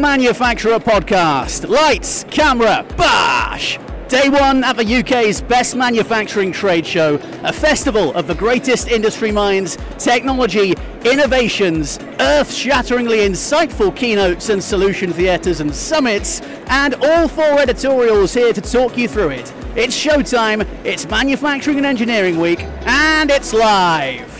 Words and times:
Manufacturer 0.00 0.78
Podcast. 0.78 1.68
Lights, 1.68 2.24
camera, 2.30 2.86
bash! 2.96 3.78
Day 4.08 4.28
one 4.28 4.62
at 4.62 4.76
the 4.76 5.00
UK's 5.00 5.42
best 5.42 5.74
manufacturing 5.74 6.52
trade 6.52 6.86
show, 6.86 7.16
a 7.42 7.52
festival 7.52 8.14
of 8.14 8.26
the 8.26 8.34
greatest 8.34 8.88
industry 8.88 9.32
minds, 9.32 9.76
technology, 9.98 10.74
innovations, 11.04 11.98
earth 12.20 12.52
shatteringly 12.52 13.18
insightful 13.18 13.94
keynotes 13.94 14.48
and 14.48 14.62
solution 14.62 15.12
theatres 15.12 15.60
and 15.60 15.74
summits, 15.74 16.40
and 16.68 16.94
all 17.02 17.26
four 17.26 17.58
editorials 17.58 18.32
here 18.32 18.52
to 18.52 18.60
talk 18.60 18.96
you 18.96 19.08
through 19.08 19.30
it. 19.30 19.52
It's 19.76 19.96
showtime, 19.96 20.66
it's 20.84 21.06
Manufacturing 21.08 21.78
and 21.78 21.86
Engineering 21.86 22.38
Week, 22.38 22.62
and 22.86 23.30
it's 23.30 23.52
live! 23.52 24.37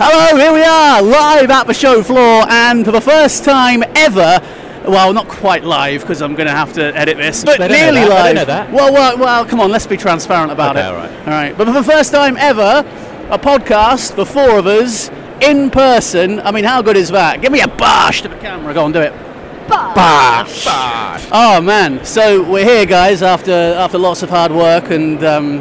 Hello, 0.00 0.36
here 0.38 0.52
we 0.52 0.62
are, 0.62 1.02
live 1.02 1.50
at 1.50 1.66
the 1.66 1.74
show 1.74 2.02
floor, 2.04 2.44
and 2.48 2.84
for 2.84 2.92
the 2.92 3.00
first 3.00 3.44
time 3.44 3.82
ever, 3.96 4.40
well, 4.86 5.12
not 5.12 5.26
quite 5.28 5.64
live 5.64 6.02
because 6.02 6.22
I'm 6.22 6.34
going 6.36 6.46
to 6.46 6.54
have 6.54 6.72
to 6.74 6.96
edit 6.96 7.16
this, 7.16 7.44
but 7.44 7.58
They 7.58 7.66
don't 7.68 7.76
know 7.78 7.92
nearly 7.92 8.08
live. 8.08 8.24
don't 8.26 8.34
know 8.36 8.44
that. 8.44 8.72
Well, 8.72 8.92
well, 8.92 9.18
well, 9.18 9.44
come 9.44 9.60
on, 9.60 9.70
let's 9.72 9.86
be 9.88 9.96
transparent 9.96 10.52
about 10.52 10.76
Okay, 10.76 10.86
it. 10.86 10.88
all 10.88 10.96
right. 10.96 11.10
All 11.20 11.26
right, 11.26 11.58
but 11.58 11.66
for 11.66 11.72
the 11.72 11.82
first 11.82 12.12
time 12.12 12.36
ever, 12.36 12.84
a 13.30 13.38
podcast, 13.38 14.14
the 14.14 14.24
four 14.24 14.58
of 14.58 14.66
us, 14.66 15.10
in 15.40 15.68
person. 15.70 16.40
I 16.40 16.50
mean, 16.52 16.64
how 16.64 16.80
good 16.82 16.96
is 16.96 17.10
that? 17.10 17.40
Give 17.42 17.50
me 17.52 17.60
a 17.60 17.68
bash 17.68 18.22
to 18.22 18.28
the 18.28 18.36
camera. 18.36 18.74
Go 18.74 18.84
on, 18.84 18.92
do 18.92 19.00
it. 19.00 19.12
Bash. 19.68 20.64
Oh 21.30 21.60
man! 21.60 22.02
So 22.04 22.42
we're 22.42 22.64
here, 22.64 22.86
guys, 22.86 23.22
after 23.22 23.52
after 23.52 23.98
lots 23.98 24.22
of 24.22 24.30
hard 24.30 24.50
work 24.50 24.90
and 24.90 25.22
um, 25.22 25.58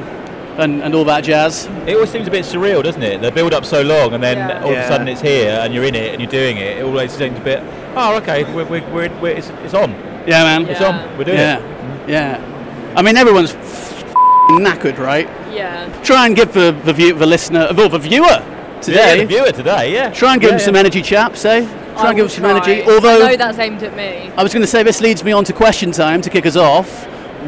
and, 0.58 0.81
and 0.83 0.95
all 0.95 1.05
that 1.05 1.23
jazz. 1.23 1.66
It 1.86 1.94
always 1.95 2.09
seems 2.09 2.27
a 2.27 2.31
bit 2.31 2.45
surreal, 2.45 2.83
doesn't 2.83 3.02
it? 3.03 3.22
The 3.22 3.31
build 3.31 3.53
up 3.53 3.66
so 3.66 3.81
long, 3.81 4.13
and 4.13 4.23
then 4.23 4.38
Yeah. 4.38 4.64
all 4.64 4.72
of 4.72 4.77
a 4.77 4.88
sudden 4.88 5.08
it's 5.08 5.22
here, 5.22 5.59
and 5.61 5.73
you're 5.73 5.86
in 5.86 5.95
it, 5.95 6.11
and 6.14 6.22
you're 6.22 6.31
doing 6.31 6.58
it. 6.58 6.77
It 6.77 6.83
always 6.83 7.11
seems 7.11 7.38
a 7.38 7.41
bit. 7.44 7.61
Oh, 7.95 8.16
okay, 8.17 8.44
we're, 8.53 8.66
we're, 8.66 8.89
we're, 8.91 9.19
we're 9.22 9.36
it's, 9.38 9.49
it's 9.64 9.73
on. 9.73 9.91
Yeah, 10.27 10.44
man. 10.44 10.66
It's 10.67 10.81
on. 10.81 11.17
We're 11.17 11.23
doing 11.25 11.38
Yeah, 11.38 11.59
it. 12.03 12.09
yeah. 12.09 12.94
I 12.95 13.02
mean, 13.02 13.16
everyone's 13.17 13.53
f- 13.53 14.03
knackered, 14.52 14.97
right? 14.97 15.27
Yeah. 15.52 15.88
Try 16.03 16.25
and 16.27 16.36
give 16.36 16.53
the 16.53 16.71
the, 16.86 16.94
view, 16.94 17.14
the 17.14 17.25
listener, 17.25 17.69
well, 17.75 17.89
the 17.89 17.99
viewer 17.99 18.25
Yeah, 18.27 18.80
today. 18.81 19.19
the 19.21 19.25
viewer 19.25 19.52
today, 19.52 19.94
yeah. 19.94 20.09
Try 20.11 20.33
and 20.33 20.42
give 20.42 20.49
Yeah, 20.49 20.55
him 20.58 20.59
some 20.61 20.75
energy, 20.75 21.02
chaps. 21.02 21.45
Eh? 21.45 21.61
Try 21.61 22.03
I 22.05 22.08
and 22.09 22.16
give 22.16 22.16
will 22.17 22.23
him 22.23 22.30
some 22.30 22.44
try. 22.44 22.52
energy. 22.52 22.83
I 22.83 22.94
Although 22.94 23.19
know 23.19 23.38
that's 23.38 23.59
aimed 23.59 23.81
at 23.83 23.95
me. 23.95 24.31
I 24.36 24.44
was 24.44 24.53
going 24.53 24.61
to 24.61 24.67
say 24.67 24.83
this 24.83 25.02
leads 25.02 25.23
me 25.23 25.31
on 25.31 25.44
to 25.45 25.53
question 25.53 25.92
time 25.92 26.21
to 26.21 26.30
kick 26.30 26.45
us 26.45 26.55
off. 26.55 27.05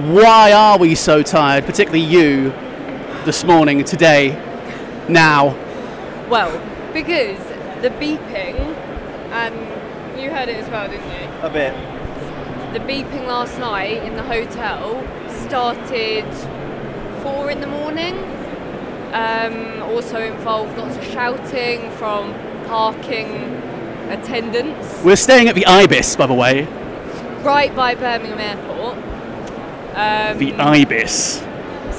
Why 0.07 0.51
are 0.53 0.77
we 0.77 0.95
so 0.95 1.21
tired, 1.21 1.65
particularly 1.65 2.03
you, 2.05 2.51
this 3.25 3.43
morning, 3.43 3.83
today, 3.83 4.29
now? 5.07 5.47
Well, 6.29 6.51
because 6.93 7.37
the 7.81 7.89
beeping, 7.91 8.55
and 9.31 10.19
you 10.19 10.29
heard 10.31 10.49
it 10.49 10.57
as 10.57 10.69
well, 10.69 10.87
didn't 10.89 11.05
you? 11.11 11.29
A 11.41 11.49
bit. 11.49 11.73
The 12.73 12.79
beeping 12.79 13.27
last 13.27 13.57
night 13.59 14.03
in 14.03 14.15
the 14.15 14.23
hotel 14.23 15.01
started 15.47 16.25
four 17.23 17.49
in 17.49 17.59
the 17.61 17.67
morning. 17.67 18.15
Um, 19.13 19.81
also 19.83 20.21
involved 20.21 20.77
lots 20.77 20.95
of 20.95 21.03
shouting 21.05 21.89
from 21.91 22.31
parking 22.65 23.55
attendants 24.11 25.01
We're 25.03 25.15
staying 25.15 25.49
at 25.49 25.55
the 25.55 25.65
Ibis, 25.65 26.15
by 26.15 26.27
the 26.27 26.33
way. 26.35 26.65
right 27.43 27.75
by 27.75 27.95
Birmingham 27.95 28.39
Airport. 28.39 28.97
Um, 29.95 30.37
The 30.37 30.53
Ibis. 30.53 31.39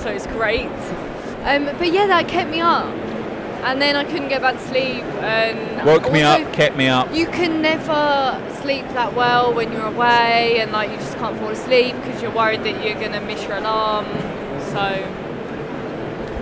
so 0.02 0.08
it's 0.10 0.28
great. 0.28 0.68
Um, 1.44 1.64
but 1.78 1.92
yeah, 1.92 2.06
that 2.06 2.28
kept 2.28 2.50
me 2.50 2.60
up, 2.60 2.84
and 3.64 3.80
then 3.80 3.96
I 3.96 4.04
couldn't 4.04 4.28
get 4.28 4.42
back 4.42 4.54
to 4.56 4.68
sleep. 4.68 5.02
And 5.22 5.86
Woke 5.86 6.12
me 6.12 6.22
up, 6.22 6.52
kept 6.52 6.76
me 6.76 6.86
up. 6.88 7.12
You 7.14 7.26
can 7.26 7.62
never 7.62 8.40
sleep 8.60 8.86
that 8.90 9.14
well 9.14 9.52
when 9.54 9.72
you're 9.72 9.86
away, 9.86 10.58
and 10.60 10.70
like 10.72 10.90
you 10.90 10.96
just 10.96 11.16
can't 11.16 11.38
fall 11.38 11.48
asleep 11.48 11.96
because 11.96 12.20
you're 12.20 12.30
worried 12.34 12.62
that 12.64 12.84
you're 12.84 13.00
gonna 13.00 13.20
miss 13.22 13.42
your 13.44 13.56
alarm. 13.56 14.04
So 14.72 14.78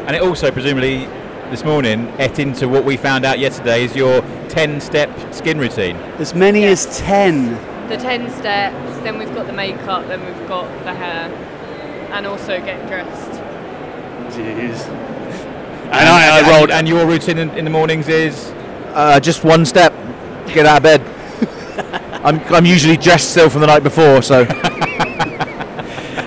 And 0.07 0.17
it 0.17 0.23
also, 0.23 0.51
presumably, 0.51 1.07
this 1.51 1.65
morning, 1.65 2.09
et 2.19 2.39
into 2.39 2.67
what 2.69 2.85
we 2.85 2.97
found 2.97 3.25
out 3.25 3.39
yesterday 3.39 3.85
is 3.85 3.95
your 3.95 4.23
10 4.49 4.81
step 4.81 5.11
skin 5.33 5.59
routine. 5.59 5.97
As 6.19 6.35
many 6.35 6.63
Yes. 6.63 6.87
as 6.87 6.99
10. 6.99 7.59
the 7.89 7.97
ten 7.97 8.29
steps, 8.31 8.99
then 9.03 9.19
we've 9.19 9.35
got 9.35 9.47
the 9.47 9.53
makeup, 9.53 10.07
then 10.09 10.21
we've 10.27 10.47
got 10.49 10.67
the 10.85 10.93
hair, 10.93 11.31
and 12.13 12.27
also 12.27 12.59
getting 12.61 12.87
dressed. 12.87 13.28
Jeez. 14.31 14.87
And 15.91 16.09
I, 16.09 16.39
I 16.41 16.59
rolled. 16.59 16.71
And 16.71 16.87
your 16.87 17.07
routine 17.07 17.39
in, 17.39 17.51
in 17.51 17.65
the 17.65 17.71
mornings 17.71 18.09
is. 18.09 18.53
Uh, 18.95 19.19
just 19.21 19.45
one 19.45 19.65
step. 19.65 19.93
Get 20.49 20.67
out 20.67 20.79
of 20.79 20.83
bed. 20.83 21.01
I'm, 22.25 22.41
I'm 22.53 22.67
usually 22.67 22.97
dressed 22.97 23.31
still 23.31 23.49
from 23.49 23.61
the 23.61 23.67
night 23.69 23.83
before, 23.83 24.23
so 24.23 24.47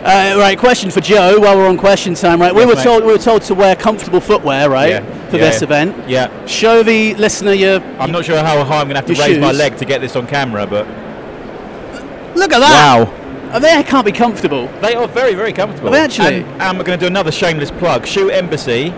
Uh, 0.04 0.36
right, 0.36 0.58
question 0.58 0.90
for 0.90 1.00
Joe. 1.00 1.40
While 1.40 1.58
we're 1.58 1.68
on 1.70 1.78
question 1.78 2.16
time, 2.16 2.42
right? 2.42 2.54
we 2.54 2.66
were 2.66 2.74
mate. 2.74 2.84
told 2.84 3.04
we 3.06 3.12
were 3.12 3.20
told 3.20 3.44
to 3.44 3.54
wear 3.54 3.76
comfortable 3.76 4.20
footwear, 4.20 4.68
right, 4.68 4.90
Yeah, 4.90 5.30
for 5.30 5.38
yeah, 5.38 5.44
this 5.50 5.62
yeah. 5.62 5.64
event. 5.68 6.10
Yeah. 6.10 6.46
Show 6.48 6.82
the 6.82 7.14
listener 7.16 7.54
your. 7.54 7.80
I'm 8.00 8.12
not 8.12 8.26
sure 8.26 8.38
how 8.38 8.64
high 8.64 8.82
I'm 8.82 8.88
going 8.88 8.96
to 8.96 8.96
have 8.96 9.06
to 9.06 9.14
Your 9.14 9.28
raise 9.28 9.38
my 9.38 9.52
leg 9.52 9.78
to 9.78 9.86
get 9.86 10.02
this 10.02 10.16
on 10.16 10.26
camera, 10.26 10.66
but 10.66 10.88
Look 12.36 12.52
at 12.52 12.60
that! 12.62 12.98
wow. 12.98 13.21
Oh, 13.54 13.60
they 13.60 13.84
can't 13.84 14.06
be 14.06 14.12
comfortable. 14.12 14.68
they 14.82 14.96
are 14.96 15.08
very, 15.08 15.34
very 15.36 15.52
comfortable. 15.54 15.90
Are 15.90 15.92
they 15.92 16.00
actually? 16.00 16.44
And, 16.44 16.62
and 16.62 16.78
we're 16.78 16.84
going 16.86 16.98
to 16.98 17.04
do 17.04 17.08
another 17.08 17.32
shameless 17.32 17.72
plug. 17.72 18.06
Shoe 18.06 18.30
Embassy 18.30 18.94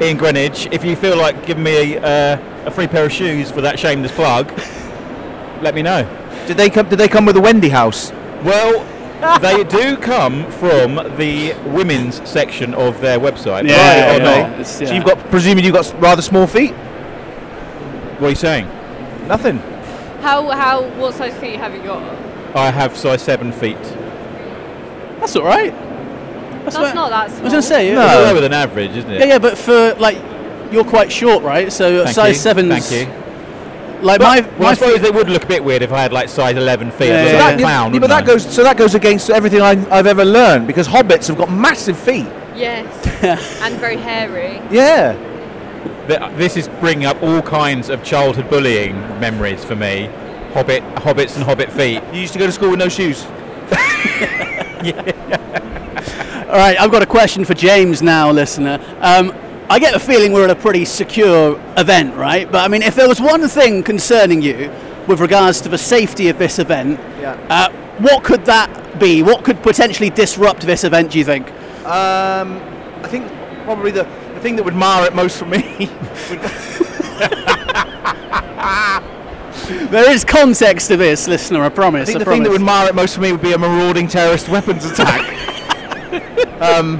in 0.00 0.16
Greenwich. 0.18 0.68
If 0.70 0.84
you 0.84 0.96
feel 0.96 1.16
like 1.16 1.46
giving 1.46 1.64
me 1.64 1.94
a, 1.96 2.02
uh, 2.02 2.66
a 2.66 2.70
free 2.70 2.86
pair 2.86 3.06
of 3.06 3.12
shoes 3.12 3.50
for 3.50 3.62
that 3.62 3.78
shameless 3.78 4.12
plug, 4.12 4.48
let 5.62 5.74
me 5.74 5.82
know. 5.82 6.02
Did 6.46 6.56
they 6.58 6.68
come? 6.70 6.88
Did 6.88 6.98
they 6.98 7.08
come 7.08 7.24
with 7.24 7.36
a 7.36 7.40
Wendy 7.40 7.70
house? 7.70 8.12
Well, 8.44 8.84
they 9.40 9.64
do 9.64 9.96
come 9.96 10.50
from 10.52 10.96
the 11.16 11.54
women's 11.66 12.16
section 12.28 12.74
of 12.74 13.00
their 13.00 13.18
website. 13.18 13.66
Yeah, 13.66 14.10
Right 14.10 14.20
or 14.20 14.24
yeah. 14.24 14.40
not? 14.42 14.50
It's- 14.60 14.78
So 14.78 14.94
you've 14.94 15.04
got, 15.04 15.18
presuming 15.30 15.64
you've 15.64 15.72
got 15.74 15.90
rather 16.00 16.20
small 16.20 16.46
feet. 16.46 16.72
What 18.18 18.26
are 18.26 18.30
you 18.30 18.36
saying? 18.36 18.66
Nothing. 19.26 19.58
How 20.20 20.48
how 20.50 20.82
what 20.98 21.14
size 21.14 21.34
feet 21.38 21.56
have 21.56 21.74
you 21.74 21.82
got? 21.82 22.02
I 22.54 22.70
have 22.70 22.96
size 22.96 23.22
seven 23.22 23.52
feet. 23.52 23.76
That's 25.20 25.36
all 25.36 25.44
right. 25.44 25.72
That's 26.64 26.76
what- 26.78 26.94
not 26.94 27.10
that 27.10 27.20
I 27.20 27.24
was 27.32 27.38
going 27.40 27.50
to 27.52 27.62
say. 27.62 27.92
No. 27.92 28.00
yeah. 28.00 28.18
It's 28.22 28.32
lower 28.32 28.40
than 28.40 28.52
average, 28.52 28.90
isn't 28.96 29.10
it? 29.10 29.20
Yeah, 29.20 29.26
yeah, 29.26 29.38
but 29.38 29.56
for 29.58 29.94
like, 29.94 30.18
you're 30.72 30.84
quite 30.84 31.10
short, 31.12 31.42
right? 31.44 31.72
So 31.72 32.04
Thank 32.04 32.14
size 32.14 32.34
you. 32.36 32.40
seven. 32.40 32.68
Thank 32.68 32.90
you. 32.90 33.06
Like 34.02 34.20
Well, 34.20 34.34
my 34.36 34.40
well, 34.42 34.58
my 34.58 34.68
I 34.70 34.74
suppose 34.74 34.92
feet- 34.94 35.02
they 35.02 35.10
would 35.10 35.30
look 35.30 35.44
a 35.44 35.46
bit 35.46 35.64
weird 35.64 35.80
if 35.82 35.90
I 35.92 36.02
had 36.02 36.12
like 36.12 36.28
size 36.28 36.56
11 36.56 36.90
feet. 36.90 37.08
Yeah, 37.08 37.14
I'd 37.14 37.16
yeah, 37.18 37.24
look 37.24 37.32
yeah. 37.40 37.44
like 37.46 37.54
a 37.54 37.58
clown. 37.62 37.94
yeah, 37.94 38.00
but 38.00 38.06
that 38.08 38.26
wouldn't 38.26 38.42
goes. 38.44 38.54
So 38.54 38.62
that 38.62 38.76
goes 38.76 38.94
against 38.94 39.30
everything 39.30 39.62
I, 39.62 39.70
I've 39.96 40.06
ever 40.06 40.24
learned 40.24 40.66
because 40.66 40.86
hobbits 40.86 41.28
have 41.28 41.38
got 41.38 41.50
massive 41.50 41.96
feet. 41.98 42.26
Yes, 42.54 42.86
and 43.62 43.74
very 43.76 43.96
hairy. 43.96 44.60
Yeah. 44.70 45.14
Th- 46.08 46.20
This 46.36 46.56
is 46.56 46.68
bringing 46.80 47.06
up 47.06 47.22
all 47.22 47.42
kinds 47.42 47.88
of 47.90 48.02
childhood 48.04 48.48
bullying 48.50 48.96
memories 49.20 49.64
for 49.64 49.76
me. 49.76 50.10
Hobbit, 50.56 50.82
hobbits, 50.94 51.36
and 51.36 51.44
hobbit 51.44 51.70
feet. 51.70 52.02
You 52.14 52.20
used 52.20 52.32
to 52.32 52.38
go 52.38 52.46
to 52.46 52.52
school 52.52 52.70
with 52.70 52.78
no 52.78 52.88
shoes. 52.88 53.24
All 56.46 56.56
right, 56.56 56.80
I've 56.80 56.90
got 56.90 57.02
a 57.02 57.06
question 57.06 57.44
for 57.44 57.52
James 57.52 58.00
now, 58.00 58.30
listener. 58.30 58.80
Um, 59.02 59.34
I 59.68 59.78
get 59.78 59.92
the 59.92 60.00
feeling 60.00 60.32
we're 60.32 60.44
at 60.44 60.50
a 60.50 60.54
pretty 60.56 60.86
secure 60.86 61.60
event, 61.76 62.14
right? 62.16 62.50
But 62.50 62.64
I 62.64 62.68
mean, 62.68 62.80
if 62.80 62.94
there 62.94 63.06
was 63.06 63.20
one 63.20 63.46
thing 63.48 63.82
concerning 63.82 64.40
you 64.40 64.72
with 65.06 65.20
regards 65.20 65.60
to 65.60 65.68
the 65.68 65.76
safety 65.76 66.30
of 66.30 66.38
this 66.38 66.58
event, 66.58 66.98
Yeah. 67.20 67.36
uh, 67.50 67.70
what 67.98 68.24
could 68.24 68.46
that 68.46 68.98
be? 68.98 69.22
What 69.22 69.44
could 69.44 69.62
potentially 69.62 70.08
disrupt 70.08 70.62
this 70.62 70.84
event? 70.84 71.10
Do 71.10 71.18
you 71.18 71.24
think? 71.26 71.50
Um, 71.84 72.62
I 73.02 73.08
think 73.08 73.30
probably 73.64 73.90
the, 73.90 74.04
the 74.32 74.40
thing 74.40 74.56
that 74.56 74.62
would 74.62 74.74
mar 74.74 75.04
it 75.04 75.14
most 75.14 75.36
for 75.36 75.44
me. 75.44 75.90
There 79.90 80.10
is 80.10 80.24
context 80.24 80.88
to 80.88 80.96
this, 80.96 81.26
listener. 81.26 81.62
I 81.62 81.68
promise. 81.68 82.08
I 82.08 82.12
think 82.12 82.22
I 82.22 82.24
the 82.24 82.30
thing 82.30 82.42
that 82.44 82.50
would 82.50 82.60
mar 82.60 82.86
it 82.88 82.94
most 82.94 83.14
for 83.16 83.20
me 83.20 83.32
would 83.32 83.42
be 83.42 83.52
a 83.52 83.58
marauding 83.58 84.06
terrorist 84.08 84.48
weapons 84.48 84.84
attack. 84.84 85.20
um, 86.60 86.98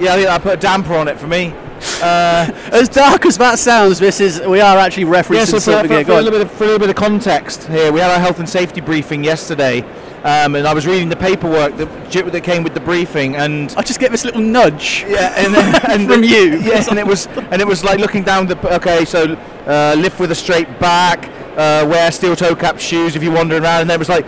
yeah, 0.00 0.14
I 0.14 0.16
think 0.16 0.28
I 0.28 0.38
put 0.38 0.54
a 0.54 0.56
damper 0.56 0.94
on 0.94 1.06
it 1.08 1.18
for 1.18 1.26
me. 1.26 1.54
Uh, 2.02 2.50
As 2.72 2.88
dark 2.88 3.24
as 3.24 3.38
that 3.38 3.58
sounds, 3.58 3.98
this 3.98 4.20
is 4.20 4.40
we 4.40 4.60
are 4.60 4.78
actually 4.78 5.04
referencing 5.04 5.34
yeah, 5.34 5.44
so 5.44 5.52
for, 5.54 5.60
something 5.60 5.88
for, 5.88 5.94
here. 5.96 6.04
for 6.04 6.12
a 6.12 6.22
little 6.22 6.32
bit 6.32 6.42
of, 6.42 6.52
for 6.52 6.64
a 6.64 6.66
little 6.66 6.80
bit 6.80 6.90
of 6.90 6.96
context 6.96 7.64
here, 7.68 7.92
we 7.92 8.00
had 8.00 8.10
our 8.10 8.18
health 8.18 8.38
and 8.38 8.48
safety 8.48 8.80
briefing 8.80 9.24
yesterday, 9.24 9.82
um, 10.24 10.56
and 10.56 10.66
I 10.66 10.74
was 10.74 10.86
reading 10.86 11.08
the 11.08 11.16
paperwork 11.16 11.76
that, 11.76 12.10
that 12.32 12.44
came 12.44 12.62
with 12.62 12.74
the 12.74 12.80
briefing, 12.80 13.36
and 13.36 13.72
I 13.76 13.82
just 13.82 13.98
get 14.00 14.10
this 14.10 14.24
little 14.24 14.42
nudge. 14.42 15.04
yeah, 15.08 15.34
and, 15.38 15.54
then, 15.54 15.80
and 15.90 16.10
From 16.10 16.22
you. 16.24 16.58
yes, 16.60 16.88
and 16.88 16.98
it 16.98 17.06
was 17.06 17.26
and 17.28 17.62
it 17.62 17.66
was 17.66 17.82
like 17.84 17.98
looking 17.98 18.24
down 18.24 18.46
the 18.46 18.74
okay, 18.76 19.04
so 19.04 19.34
uh, 19.66 19.94
lift 19.96 20.20
with 20.20 20.32
a 20.32 20.34
straight 20.34 20.78
back, 20.80 21.30
uh, 21.60 21.86
wear 21.86 22.10
steel 22.10 22.34
toe 22.36 22.54
cap 22.54 22.78
shoes 22.78 23.14
if 23.16 23.22
you're 23.22 23.34
wandering 23.34 23.62
around, 23.62 23.82
and 23.82 23.90
then 23.90 23.96
it 23.96 24.04
was 24.06 24.08
like 24.08 24.24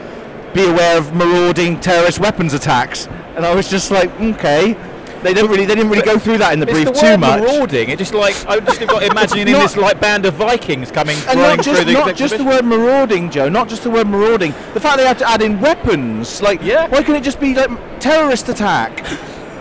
be 0.54 0.64
aware 0.66 0.98
of 0.98 1.14
marauding 1.14 1.80
terrorist 1.80 2.18
weapons 2.20 2.52
attacks, 2.54 3.06
and 3.36 3.46
I 3.46 3.54
was 3.54 3.70
just 3.70 3.90
like, 3.90 4.10
okay, 4.20 4.76
they 5.22 5.32
didn't 5.32 5.50
really 5.50 5.64
they 5.64 5.74
didn't 5.74 5.88
really 5.90 6.02
go 6.02 6.18
through 6.18 6.38
that 6.38 6.52
in 6.52 6.60
the 6.60 6.66
brief 6.66 6.86
the 6.86 6.92
too 6.92 7.16
much. 7.16 7.40
marauding. 7.40 7.88
It 7.90 7.98
just 7.98 8.12
like 8.12 8.34
I 8.46 8.58
just 8.60 8.80
got 8.80 9.02
imagining 9.12 9.52
Not- 9.52 9.62
this 9.62 9.76
like 9.76 10.00
band 10.00 10.26
of 10.26 10.34
Vikings 10.34 10.90
coming 10.90 11.16
And 11.28 11.38
not 11.38 11.62
through 11.64 11.72
just 11.74 11.86
the 11.86 11.92
not 11.94 12.16
just 12.16 12.36
the 12.38 12.44
word 12.44 12.64
marauding, 12.64 13.30
Joe. 13.30 13.48
Not 13.48 13.68
just 13.68 13.82
the 13.84 13.90
word 13.90 14.08
marauding. 14.08 14.50
The 14.74 14.80
fact 14.80 14.98
they 14.98 15.06
had 15.06 15.18
to 15.20 15.28
add 15.28 15.40
in 15.40 15.60
weapons. 15.60 16.42
Like, 16.42 16.60
Yeah. 16.62 16.88
why 16.88 16.98
couldn't 17.04 17.22
it 17.22 17.24
just 17.24 17.40
be 17.40 17.54
like 17.54 17.70
terrorist 18.00 18.48
attack, 18.48 18.92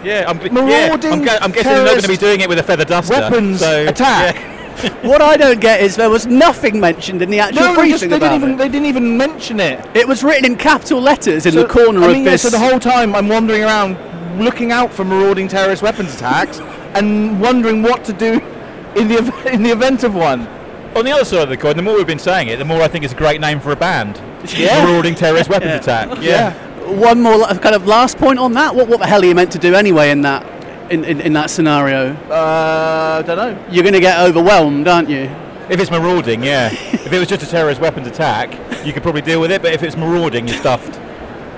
Yeah, 0.04 0.26
I'm, 0.28 0.42
yeah, 0.42 0.52
Marauding 0.90 1.12
I'm, 1.14 1.22
gu- 1.24 1.38
I'm 1.42 1.52
guessing 1.52 1.72
they're 1.72 1.84
not 1.86 1.92
going 1.92 2.02
to 2.02 2.08
be 2.08 2.18
doing 2.18 2.42
it 2.42 2.50
with 2.50 2.58
a 2.58 2.64
feather 2.64 2.84
duster. 2.86 3.14
weapons 3.14 3.60
so, 3.60 3.86
attack? 3.88 4.36
yeah. 4.36 4.58
What 5.04 5.22
I 5.22 5.38
don't 5.38 5.60
get 5.60 5.82
is 5.82 5.96
there 5.96 6.10
was 6.10 6.26
nothing 6.28 6.80
mentioned 6.80 7.22
in 7.22 7.30
the 7.30 7.40
actual 7.40 7.62
No, 7.62 7.70
they, 7.70 7.82
briefing 7.82 7.92
just, 7.92 8.10
they 8.10 8.16
about 8.18 8.30
didn't 8.32 8.36
even 8.44 8.52
it. 8.54 8.58
they 8.58 8.70
didn't 8.70 8.88
even 8.88 9.18
mention 9.18 9.60
it. 9.60 9.86
It 9.96 10.08
was 10.08 10.24
written 10.24 10.46
in 10.46 10.56
capital 10.58 11.02
letters 11.02 11.46
in 11.46 11.54
So- 11.54 11.62
the 11.64 11.68
corner 11.68 12.02
I 12.02 12.08
of 12.08 12.12
mean, 12.14 12.24
yeah, 12.24 12.32
this. 12.32 12.42
so 12.44 12.50
the 12.50 12.60
whole 12.60 12.80
time 12.80 13.16
I'm 13.16 13.28
wandering 13.28 13.64
around, 13.64 13.98
looking 14.44 14.72
out 14.72 14.92
for 14.94 15.04
marauding 15.06 15.48
terrorist 15.48 15.82
weapons 15.82 16.14
attacks, 16.16 16.60
and 16.94 17.40
wondering 17.42 17.82
what 17.84 18.04
to 18.06 18.14
do 18.14 18.34
in 18.96 19.08
the 19.08 19.18
ev- 19.18 19.46
in 19.54 19.64
the 19.64 19.72
event 19.72 20.04
of 20.04 20.14
one. 20.16 20.48
On 20.96 21.06
the 21.06 21.12
other 21.12 21.24
side 21.24 21.44
of 21.44 21.50
the 21.50 21.56
coin, 21.58 21.78
the 21.78 21.82
more 21.82 21.96
we've 21.96 22.06
been 22.06 22.20
saying 22.20 22.50
it, 22.50 22.58
the 22.60 22.66
more 22.66 22.82
I 22.82 22.88
think 22.90 23.06
it's 23.06 23.14
a 23.14 23.18
great 23.18 23.40
name 23.40 23.60
for 23.62 23.72
a 23.72 23.76
band. 23.78 24.20
Yeah. 24.58 24.84
Marauding 24.86 25.16
terrorist 25.16 25.50
weapons 25.50 25.74
attack. 25.82 26.22
Yeah. 26.22 26.54
One 26.90 27.22
more 27.22 27.46
kind 27.48 27.76
of 27.76 27.88
last 27.88 28.18
point 28.18 28.40
on 28.40 28.52
that. 28.54 28.76
What, 28.76 28.90
what 28.90 29.00
the 29.00 29.06
hell 29.06 29.22
are 29.22 29.26
you 29.26 29.34
meant 29.36 29.52
to 29.54 29.58
do 29.60 29.74
anyway 29.76 30.10
in 30.12 30.22
that 30.24 30.46
in, 30.92 31.04
in, 31.06 31.22
in 31.22 31.34
that 31.34 31.50
scenario? 31.50 32.14
Uh, 32.30 33.22
don't 33.24 33.38
know. 33.38 33.66
You're 33.72 33.84
going 33.84 33.94
to 33.94 34.00
get 34.00 34.20
overwhelmed, 34.20 34.88
aren't 34.88 35.10
you? 35.10 35.30
If 35.70 35.80
it's 35.80 35.90
marauding, 35.92 36.44
yeah. 36.44 36.68
if 36.74 37.12
it 37.12 37.18
was 37.20 37.28
just 37.28 37.44
a 37.44 37.48
terrorist 37.48 37.80
weapons 37.82 38.08
attack, 38.08 38.52
you 38.86 38.92
could 38.94 39.04
probably 39.04 39.22
deal 39.22 39.40
with 39.40 39.52
it. 39.52 39.62
But 39.62 39.74
if 39.74 39.84
it's 39.84 39.96
marauding, 39.96 40.48
you're 40.48 40.58
stuffed. 40.58 41.00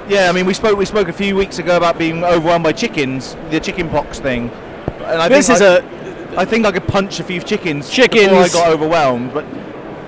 Yeah, 0.08 0.30
I 0.30 0.34
mean, 0.34 0.46
we 0.46 0.54
spoke 0.54 0.78
we 0.78 0.86
spoke 0.86 1.08
a 1.08 1.14
few 1.14 1.36
weeks 1.36 1.60
ago 1.60 1.78
about 1.78 1.98
being 1.98 2.24
overwhelmed 2.24 2.64
by 2.64 2.74
chickens, 2.74 3.36
the 3.50 3.60
chicken 3.60 3.90
pox 3.90 4.20
thing. 4.20 4.50
And 4.50 5.22
I 5.22 5.30
This 5.30 5.48
think 5.48 5.56
is 5.58 5.62
I, 5.62 5.78
a 5.78 6.40
I 6.40 6.46
think 6.46 6.66
I 6.66 6.72
could 6.72 6.88
punch 6.88 7.20
a 7.20 7.24
few 7.24 7.40
chickens, 7.40 7.90
Chickens. 7.90 8.24
before 8.28 8.44
I 8.44 8.48
got 8.50 8.70
overwhelmed. 8.70 9.34
But 9.34 9.46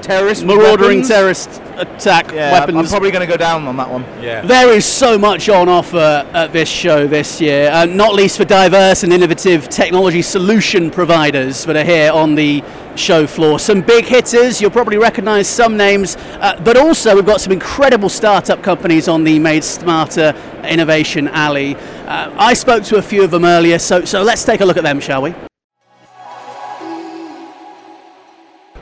terrorist 0.05 0.45
marauding 0.45 0.87
weapons? 0.87 1.07
terrorist 1.07 1.61
attack 1.77 2.31
Yeah, 2.31 2.51
weapons. 2.51 2.77
I'm 2.77 2.87
probably 2.87 3.11
going 3.11 3.27
to 3.27 3.31
go 3.31 3.37
down 3.37 3.67
on 3.67 3.75
that 3.77 3.89
one. 3.89 4.03
Yeah. 4.21 4.41
There 4.45 4.71
is 4.73 4.85
so 4.85 5.17
much 5.17 5.49
on 5.49 5.67
offer 5.67 6.27
at 6.33 6.53
this 6.53 6.69
show 6.69 7.07
this 7.07 7.41
year, 7.41 7.69
uh, 7.71 7.85
not 7.85 8.13
least 8.13 8.37
for 8.37 8.45
diverse 8.45 9.03
and 9.03 9.11
innovative 9.11 9.67
technology 9.69 10.21
solution 10.21 10.89
providers 10.91 11.65
that 11.65 11.75
are 11.75 11.83
here 11.83 12.11
on 12.11 12.35
the 12.35 12.63
show 12.95 13.27
floor. 13.27 13.59
Some 13.59 13.81
big 13.81 14.05
hitters, 14.05 14.61
you'll 14.61 14.71
probably 14.71 14.97
recognize 14.97 15.47
some 15.49 15.75
names, 15.75 16.15
uh, 16.39 16.59
but 16.63 16.77
also 16.77 17.15
we've 17.15 17.25
got 17.25 17.41
some 17.41 17.51
incredible 17.51 18.07
startup 18.09 18.63
companies 18.63 19.07
on 19.07 19.23
the 19.23 19.37
Made 19.39 19.63
Smarter 19.63 20.33
Innovation 20.63 21.27
Alley. 21.27 21.75
Uh, 21.75 22.33
I 22.37 22.53
spoke 22.53 22.83
to 22.85 22.97
a 22.97 23.01
few 23.01 23.23
of 23.23 23.31
them 23.31 23.43
earlier, 23.43 23.79
so, 23.79 24.05
so 24.05 24.23
let's 24.23 24.45
take 24.45 24.61
a 24.61 24.65
look 24.65 24.77
at 24.77 24.83
them, 24.83 24.99
shall 24.99 25.21
we? 25.21 25.33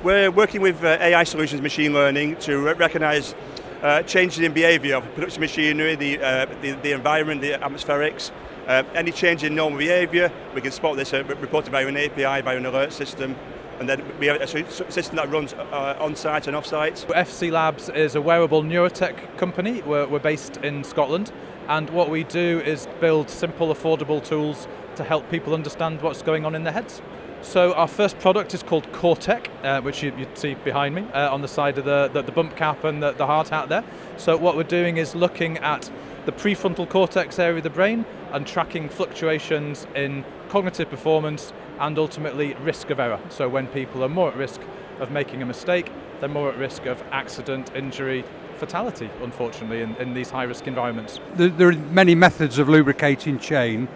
We're 0.04 0.32
working 0.32 0.60
with 0.60 0.84
uh, 0.84 0.98
AI 1.00 1.24
solutions, 1.24 1.62
machine 1.62 1.94
learning, 1.94 2.36
to 2.40 2.58
re- 2.58 2.74
recognise 2.74 3.34
uh, 3.82 4.02
changes 4.02 4.40
in 4.44 4.52
behaviour 4.52 4.98
of 4.98 5.06
production 5.16 5.40
machinery, 5.40 5.96
the, 5.96 6.20
uh, 6.20 6.46
the, 6.62 6.74
the 6.74 6.92
environment, 6.92 7.40
the 7.40 7.54
atmospherics. 7.54 8.32
Uh, 8.68 8.84
any 8.96 9.14
change 9.14 9.46
in 9.46 9.56
normal 9.56 9.80
behaviour, 9.80 10.30
we 10.54 10.60
can 10.60 10.74
spot 10.74 10.98
this 10.98 11.14
uh, 11.14 11.24
reported 11.40 11.72
via 11.72 11.88
an 11.88 11.96
API, 11.96 12.42
via 12.42 12.58
an 12.58 12.66
alert 12.66 12.92
system, 12.92 13.34
and 13.80 13.88
then 13.88 14.04
we 14.20 14.26
have 14.26 14.42
a 14.42 14.92
system 14.92 15.16
that 15.16 15.32
runs 15.32 15.54
uh, 15.54 15.96
on 16.02 16.18
site 16.18 16.48
and 16.48 16.56
off 16.58 16.66
site. 16.66 16.96
FC 17.08 17.50
Labs 17.50 17.88
is 17.88 18.16
a 18.16 18.22
wearable 18.22 18.62
neurotech 18.62 19.38
company. 19.38 19.82
We're, 19.84 20.06
we're 20.06 20.20
based 20.20 20.58
in 20.58 20.84
Scotland, 20.84 21.32
and 21.70 21.90
what 21.92 22.10
we 22.10 22.26
do 22.26 22.62
is 22.66 22.90
build 23.00 23.30
simple, 23.30 23.74
affordable 23.74 24.22
tools 24.22 24.68
to 24.98 25.06
help 25.06 25.32
people 25.32 25.54
understand 25.54 26.02
what's 26.02 26.22
going 26.22 26.44
on 26.44 26.56
in 26.56 26.66
their 26.66 26.74
heads. 26.74 27.02
So 27.44 27.74
our 27.74 27.90
first 27.90 28.18
product 28.20 28.54
is 28.54 28.64
called 28.64 28.90
Cortec, 28.94 29.48
uh, 29.64 29.82
which 29.82 30.02
you, 30.02 30.16
you 30.18 30.26
see 30.34 30.56
behind 30.56 30.96
me 30.96 31.04
uh, 31.14 31.32
on 31.32 31.42
the 31.42 31.48
side 31.48 31.78
of 31.78 31.86
the, 31.86 32.10
the, 32.12 32.22
the 32.22 32.32
bump 32.32 32.56
cap 32.56 32.84
and 32.86 33.04
the, 33.04 33.12
the 33.12 33.28
hard 33.28 33.50
hat 33.50 33.68
there. 33.70 33.84
So 34.18 34.38
what 34.38 34.56
we're 34.56 34.64
doing 34.64 34.98
is 34.98 35.14
looking 35.14 35.58
at 35.58 35.92
the 36.26 36.32
prefrontal 36.32 36.90
cortex 36.90 37.38
area 37.38 37.58
of 37.58 37.64
the 37.64 37.70
brain 37.70 38.06
and 38.32 38.48
tracking 38.48 38.88
fluctuations 38.88 39.86
in 39.94 40.24
cognitive 40.50 40.90
performance 40.90 41.52
and 41.80 42.00
ultimately 42.00 42.54
risk 42.56 42.90
of 42.90 43.00
error. 43.00 43.20
So 43.30 43.50
when 43.50 43.68
people 43.68 44.04
are 44.04 44.10
more 44.10 44.30
at 44.30 44.38
risk 44.38 44.62
of 45.00 45.12
making 45.12 45.42
a 45.42 45.46
mistake, 45.46 45.92
they're 46.22 46.30
more 46.30 46.50
at 46.50 46.58
risk 46.58 46.86
of 46.86 47.04
accident, 47.12 47.76
injury, 47.76 48.24
fatality, 48.56 49.10
unfortunately, 49.22 49.82
in, 49.82 49.96
in 49.98 50.14
these 50.14 50.30
high 50.30 50.44
risk 50.44 50.66
environments. 50.66 51.20
There, 51.36 51.50
there 51.50 51.70
are 51.70 51.74
many 51.74 52.16
methods 52.16 52.58
of 52.58 52.70
lubricating 52.70 53.38
chain, 53.38 53.90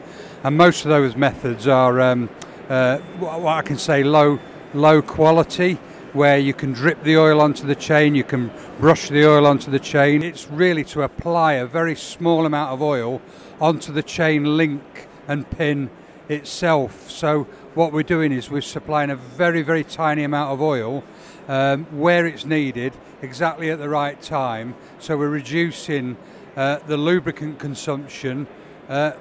and 0.44 0.58
most 0.58 0.84
of 0.84 0.90
those 0.90 1.16
methods 1.16 1.68
are 1.68 2.02
um, 2.02 2.30
uh, 2.70 2.98
what 3.20 3.46
I 3.46 3.62
can 3.62 3.78
say 3.78 4.04
low 4.04 4.40
low 4.74 5.02
quality, 5.02 5.76
where 6.14 6.38
you 6.38 6.54
can 6.54 6.74
drip 6.74 7.02
the 7.04 7.18
oil 7.18 7.42
onto 7.42 7.66
the 7.66 7.76
chain, 7.76 8.16
you 8.16 8.24
can 8.24 8.52
brush 8.80 9.10
the 9.10 9.26
oil 9.26 9.48
onto 9.48 9.72
the 9.72 9.80
chain. 9.80 10.24
It's 10.24 10.48
really 10.50 10.84
to 10.86 11.04
apply 11.04 11.54
a 11.54 11.66
very 11.66 11.96
small 11.96 12.46
amount 12.46 12.74
of 12.74 12.82
oil 12.82 13.22
onto 13.62 13.94
the 13.94 14.04
chain 14.04 14.58
link 14.58 15.08
and 15.28 15.50
pin 15.50 15.90
itself. 16.30 17.10
So 17.10 17.44
what 17.74 17.94
we're 17.94 18.04
doing 18.04 18.32
is 18.32 18.50
we're 18.50 18.62
supplying 18.62 19.10
a 19.10 19.16
very 19.16 19.62
very 19.62 19.84
tiny 19.84 20.24
amount 20.24 20.52
of 20.52 20.62
oil 20.62 21.04
um, 21.48 21.86
where 21.98 22.26
it's 22.26 22.46
needed, 22.46 22.94
exactly 23.22 23.70
at 23.70 23.80
the 23.80 23.90
right 23.90 24.22
time. 24.22 24.76
So 25.00 25.18
we're 25.18 25.30
reducing 25.30 26.18
uh, 26.56 26.80
the 26.88 26.98
lubricant 26.98 27.60
consumption 27.60 28.48
uh, 28.90 29.14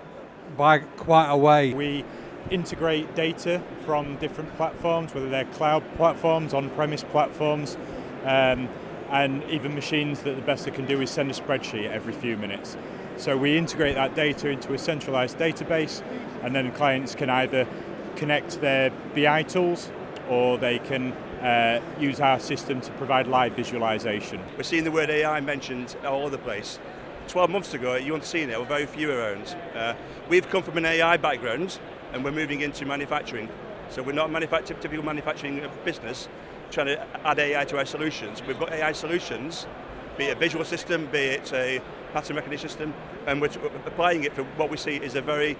by 0.56 0.78
quite 0.78 1.30
a 1.30 1.36
way. 1.36 1.74
We 1.74 2.04
integrate 2.50 3.14
data 3.14 3.62
from 3.84 4.16
different 4.16 4.54
platforms, 4.56 5.14
whether 5.14 5.28
they're 5.28 5.44
cloud 5.46 5.82
platforms, 5.96 6.54
on-premise 6.54 7.04
platforms, 7.04 7.76
um, 8.24 8.68
and 9.10 9.42
even 9.44 9.74
machines 9.74 10.22
that 10.22 10.34
the 10.34 10.42
best 10.42 10.64
they 10.64 10.70
can 10.70 10.86
do 10.86 11.00
is 11.00 11.10
send 11.10 11.30
a 11.30 11.34
spreadsheet 11.34 11.88
every 11.90 12.12
few 12.12 12.36
minutes. 12.36 12.76
So 13.16 13.36
we 13.36 13.56
integrate 13.56 13.94
that 13.94 14.14
data 14.14 14.48
into 14.50 14.74
a 14.74 14.78
centralized 14.78 15.38
database, 15.38 16.02
and 16.42 16.54
then 16.54 16.72
clients 16.72 17.14
can 17.14 17.30
either 17.30 17.66
connect 18.16 18.60
their 18.60 18.90
BI 19.14 19.42
tools 19.44 19.90
or 20.28 20.58
they 20.58 20.78
can 20.80 21.12
uh, 21.40 21.80
use 21.98 22.20
our 22.20 22.40
system 22.40 22.80
to 22.80 22.90
provide 22.92 23.26
live 23.26 23.52
visualization. 23.54 24.40
We're 24.56 24.64
seeing 24.64 24.84
the 24.84 24.90
word 24.90 25.10
AI 25.10 25.40
mentioned 25.40 25.96
all 26.04 26.22
over 26.22 26.30
the 26.30 26.38
place. 26.38 26.78
12 27.28 27.50
months 27.50 27.74
ago, 27.74 27.94
you 27.94 28.12
wouldn't 28.12 28.22
have 28.22 28.26
seen 28.26 28.50
it, 28.50 28.58
were 28.58 28.64
very 28.64 28.86
few 28.86 29.10
around. 29.10 29.56
Uh, 29.74 29.94
we've 30.28 30.48
come 30.48 30.62
from 30.62 30.78
an 30.78 30.86
AI 30.86 31.16
background 31.16 31.78
and 32.12 32.24
we're 32.24 32.32
moving 32.32 32.60
into 32.60 32.84
manufacturing. 32.84 33.48
So 33.90 34.02
we're 34.02 34.12
not 34.12 34.30
a 34.30 34.62
typical 34.62 35.04
manufacturing 35.04 35.64
business 35.84 36.28
trying 36.70 36.86
to 36.86 37.06
add 37.26 37.38
AI 37.38 37.64
to 37.66 37.78
our 37.78 37.86
solutions. 37.86 38.42
We've 38.46 38.58
got 38.58 38.72
AI 38.72 38.92
solutions, 38.92 39.66
be 40.18 40.24
it 40.24 40.36
a 40.36 40.40
visual 40.40 40.64
system, 40.64 41.06
be 41.06 41.18
it 41.18 41.52
a 41.52 41.80
pattern 42.12 42.36
recognition 42.36 42.68
system, 42.68 42.94
and 43.26 43.40
we're 43.40 43.50
applying 43.84 44.24
it 44.24 44.32
for 44.32 44.44
what 44.56 44.70
we 44.70 44.76
see 44.76 44.96
is 44.96 45.14
a 45.14 45.22
very 45.22 45.56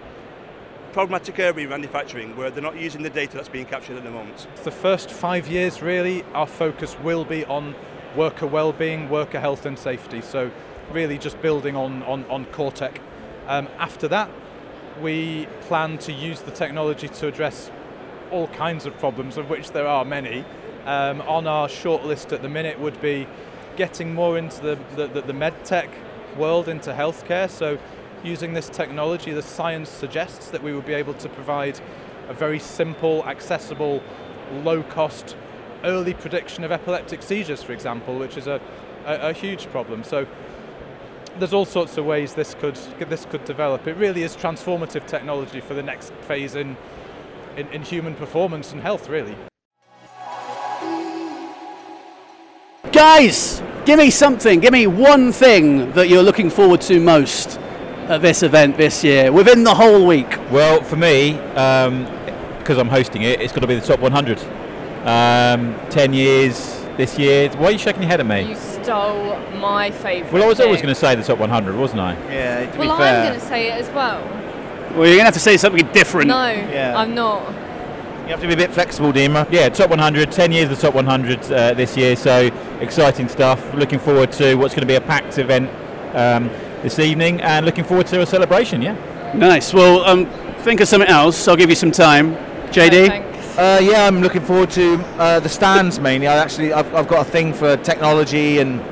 problematic 0.92 1.38
area 1.38 1.64
in 1.64 1.70
manufacturing 1.70 2.34
where 2.36 2.50
they're 2.50 2.62
not 2.62 2.76
using 2.76 3.02
the 3.02 3.10
data 3.10 3.36
that's 3.36 3.48
being 3.48 3.66
captured 3.66 3.96
at 3.96 4.04
the 4.04 4.10
moment. 4.10 4.46
The 4.64 4.70
first 4.70 5.10
five 5.10 5.46
years, 5.46 5.82
really, 5.82 6.22
our 6.32 6.46
focus 6.46 6.98
will 7.00 7.24
be 7.24 7.44
on 7.44 7.74
worker 8.16 8.46
well-being, 8.46 9.10
worker 9.10 9.38
health 9.38 9.66
and 9.66 9.78
safety. 9.78 10.22
So 10.22 10.50
really 10.90 11.18
just 11.18 11.40
building 11.42 11.76
on, 11.76 12.02
on, 12.04 12.24
on 12.26 12.46
Cortec. 12.46 12.98
Um, 13.46 13.68
after 13.78 14.08
that, 14.08 14.30
we 15.00 15.46
plan 15.62 15.98
to 15.98 16.12
use 16.12 16.40
the 16.40 16.50
technology 16.50 17.08
to 17.08 17.28
address 17.28 17.70
all 18.30 18.48
kinds 18.48 18.86
of 18.86 18.98
problems, 18.98 19.36
of 19.36 19.50
which 19.50 19.70
there 19.70 19.86
are 19.86 20.04
many. 20.04 20.44
Um, 20.84 21.20
on 21.22 21.46
our 21.46 21.68
short 21.68 22.04
list 22.04 22.32
at 22.32 22.42
the 22.42 22.48
minute 22.48 22.78
would 22.78 23.00
be 23.00 23.26
getting 23.76 24.14
more 24.14 24.38
into 24.38 24.60
the, 24.62 24.78
the, 24.94 25.06
the, 25.08 25.22
the 25.22 25.32
med 25.32 25.64
tech 25.64 25.88
world, 26.36 26.68
into 26.68 26.92
healthcare. 26.92 27.50
So 27.50 27.78
using 28.22 28.54
this 28.54 28.68
technology, 28.68 29.32
the 29.32 29.42
science 29.42 29.88
suggests 29.88 30.50
that 30.50 30.62
we 30.62 30.72
will 30.72 30.82
be 30.82 30.94
able 30.94 31.14
to 31.14 31.28
provide 31.28 31.80
a 32.28 32.34
very 32.34 32.58
simple, 32.58 33.24
accessible, 33.26 34.02
low 34.62 34.82
cost 34.82 35.36
early 35.84 36.14
prediction 36.14 36.64
of 36.64 36.72
epileptic 36.72 37.22
seizures, 37.22 37.62
for 37.62 37.72
example, 37.72 38.18
which 38.18 38.36
is 38.36 38.46
a, 38.46 38.60
a, 39.04 39.30
a 39.30 39.32
huge 39.32 39.66
problem. 39.66 40.02
So 40.02 40.26
there's 41.38 41.52
all 41.52 41.64
sorts 41.64 41.96
of 41.96 42.04
ways 42.04 42.34
this 42.34 42.54
could 42.54 42.76
this 43.08 43.26
could 43.26 43.44
develop. 43.44 43.86
It 43.86 43.96
really 43.96 44.22
is 44.22 44.36
transformative 44.36 45.06
technology 45.06 45.60
for 45.60 45.74
the 45.74 45.82
next 45.82 46.12
phase 46.28 46.54
in, 46.54 46.76
in, 47.56 47.68
in 47.68 47.82
human 47.82 48.14
performance 48.14 48.72
and 48.72 48.80
health, 48.80 49.08
really. 49.08 49.36
Guys, 52.92 53.62
give 53.84 53.98
me 53.98 54.10
something. 54.10 54.60
Give 54.60 54.72
me 54.72 54.86
one 54.86 55.32
thing 55.32 55.92
that 55.92 56.08
you're 56.08 56.22
looking 56.22 56.50
forward 56.50 56.80
to 56.82 56.98
most 57.00 57.58
at 58.08 58.22
this 58.22 58.42
event 58.42 58.76
this 58.76 59.02
year, 59.02 59.32
within 59.32 59.64
the 59.64 59.74
whole 59.74 60.06
week. 60.06 60.38
Well, 60.50 60.82
for 60.82 60.96
me, 60.96 61.32
because 61.32 62.78
I'm 62.78 62.88
hosting 62.88 63.22
it, 63.22 63.40
it's 63.40 63.52
got 63.52 63.60
to 63.60 63.66
be 63.66 63.74
the 63.74 63.86
top 63.86 64.00
100. 64.00 64.38
Um, 65.06 65.78
10 65.90 66.12
years 66.12 66.80
this 66.96 67.16
year. 67.16 67.48
Why 67.50 67.66
are 67.66 67.70
you 67.70 67.78
shaking 67.78 68.02
your 68.02 68.10
head 68.10 68.18
at 68.18 68.26
me? 68.26 68.75
You 68.86 68.92
stole 68.92 69.40
my 69.58 69.90
favourite. 69.90 70.32
Well, 70.32 70.44
I 70.44 70.46
was 70.46 70.60
always 70.60 70.80
going 70.80 70.94
to 70.94 71.00
say 71.00 71.16
the 71.16 71.22
top 71.24 71.38
100, 71.38 71.74
wasn't 71.74 72.00
I? 72.00 72.12
Yeah, 72.32 72.70
to 72.70 72.78
Well, 72.78 72.96
be 72.96 73.02
I'm 73.02 73.26
going 73.28 73.40
to 73.40 73.44
say 73.46 73.68
it 73.68 73.72
as 73.80 73.90
well. 73.92 74.20
Well, 74.90 75.06
you're 75.06 75.16
going 75.16 75.18
to 75.18 75.24
have 75.24 75.34
to 75.34 75.40
say 75.40 75.56
something 75.56 75.84
different. 75.92 76.28
No, 76.28 76.46
Yeah. 76.50 76.94
I'm 76.96 77.12
not. 77.12 77.52
You 78.26 78.30
have 78.32 78.40
to 78.40 78.46
be 78.46 78.54
a 78.54 78.56
bit 78.56 78.72
flexible, 78.72 79.10
Deamer. 79.10 79.44
Yeah, 79.50 79.68
top 79.70 79.90
100, 79.90 80.30
10 80.30 80.52
years 80.52 80.70
of 80.70 80.76
the 80.76 80.82
top 80.82 80.94
100 80.94 81.52
uh, 81.52 81.74
this 81.74 81.96
year, 81.96 82.14
so 82.16 82.46
exciting 82.80 83.28
stuff. 83.28 83.74
Looking 83.74 83.98
forward 83.98 84.30
to 84.32 84.54
what's 84.54 84.74
going 84.74 84.82
to 84.82 84.86
be 84.86 84.94
a 84.96 85.00
packed 85.00 85.38
event 85.38 85.68
um, 86.16 86.48
this 86.82 86.98
evening, 87.00 87.40
and 87.40 87.66
looking 87.66 87.84
forward 87.84 88.06
to 88.08 88.20
a 88.22 88.26
celebration. 88.26 88.82
Yeah. 88.82 88.94
Nice. 89.34 89.74
Well, 89.74 90.04
um, 90.04 90.26
think 90.58 90.80
of 90.80 90.86
something 90.88 91.08
else. 91.10 91.48
I'll 91.48 91.56
give 91.56 91.70
you 91.70 91.76
some 91.76 91.90
time. 91.90 92.32
No, 92.32 92.38
JD? 92.72 93.06
thanks. 93.08 93.25
Uh, 93.56 93.80
yeah, 93.82 94.06
I'm 94.06 94.20
looking 94.20 94.42
forward 94.42 94.70
to 94.72 94.96
uh, 95.16 95.40
the 95.40 95.48
stands 95.48 95.98
mainly. 95.98 96.26
I 96.26 96.36
actually, 96.36 96.75
I've, 96.75 96.94
I've 96.94 97.08
got 97.08 97.26
a 97.26 97.30
thing 97.30 97.54
for 97.54 97.78
technology 97.78 98.58
and 98.58 98.82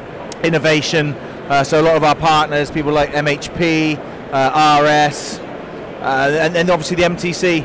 innovation. 0.42 1.12
Uh, 1.50 1.62
so 1.62 1.83
a 1.83 1.83
lot 1.83 1.97
of 1.97 2.02
our 2.02 2.14
partners, 2.14 2.71
people 2.71 2.90
like 2.90 3.11
MHP, 3.11 3.99
uh, 4.33 5.11
RS, 5.12 5.38
uh, 6.00 6.38
and 6.40 6.54
then 6.54 6.71
obviously 6.71 6.97
the 6.97 7.02
MTC. 7.02 7.61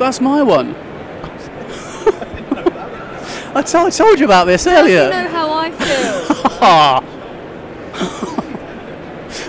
That's 0.00 0.20
my 0.20 0.42
one. 0.42 0.74
I, 3.54 3.62
told 3.62 4.18
you 4.18 4.24
about 4.24 4.46
this 4.46 4.66
earlier. 4.66 5.04
You 5.04 5.10
know 5.10 5.28
how 5.28 5.52
I 5.52 5.70
feel. 5.70 7.00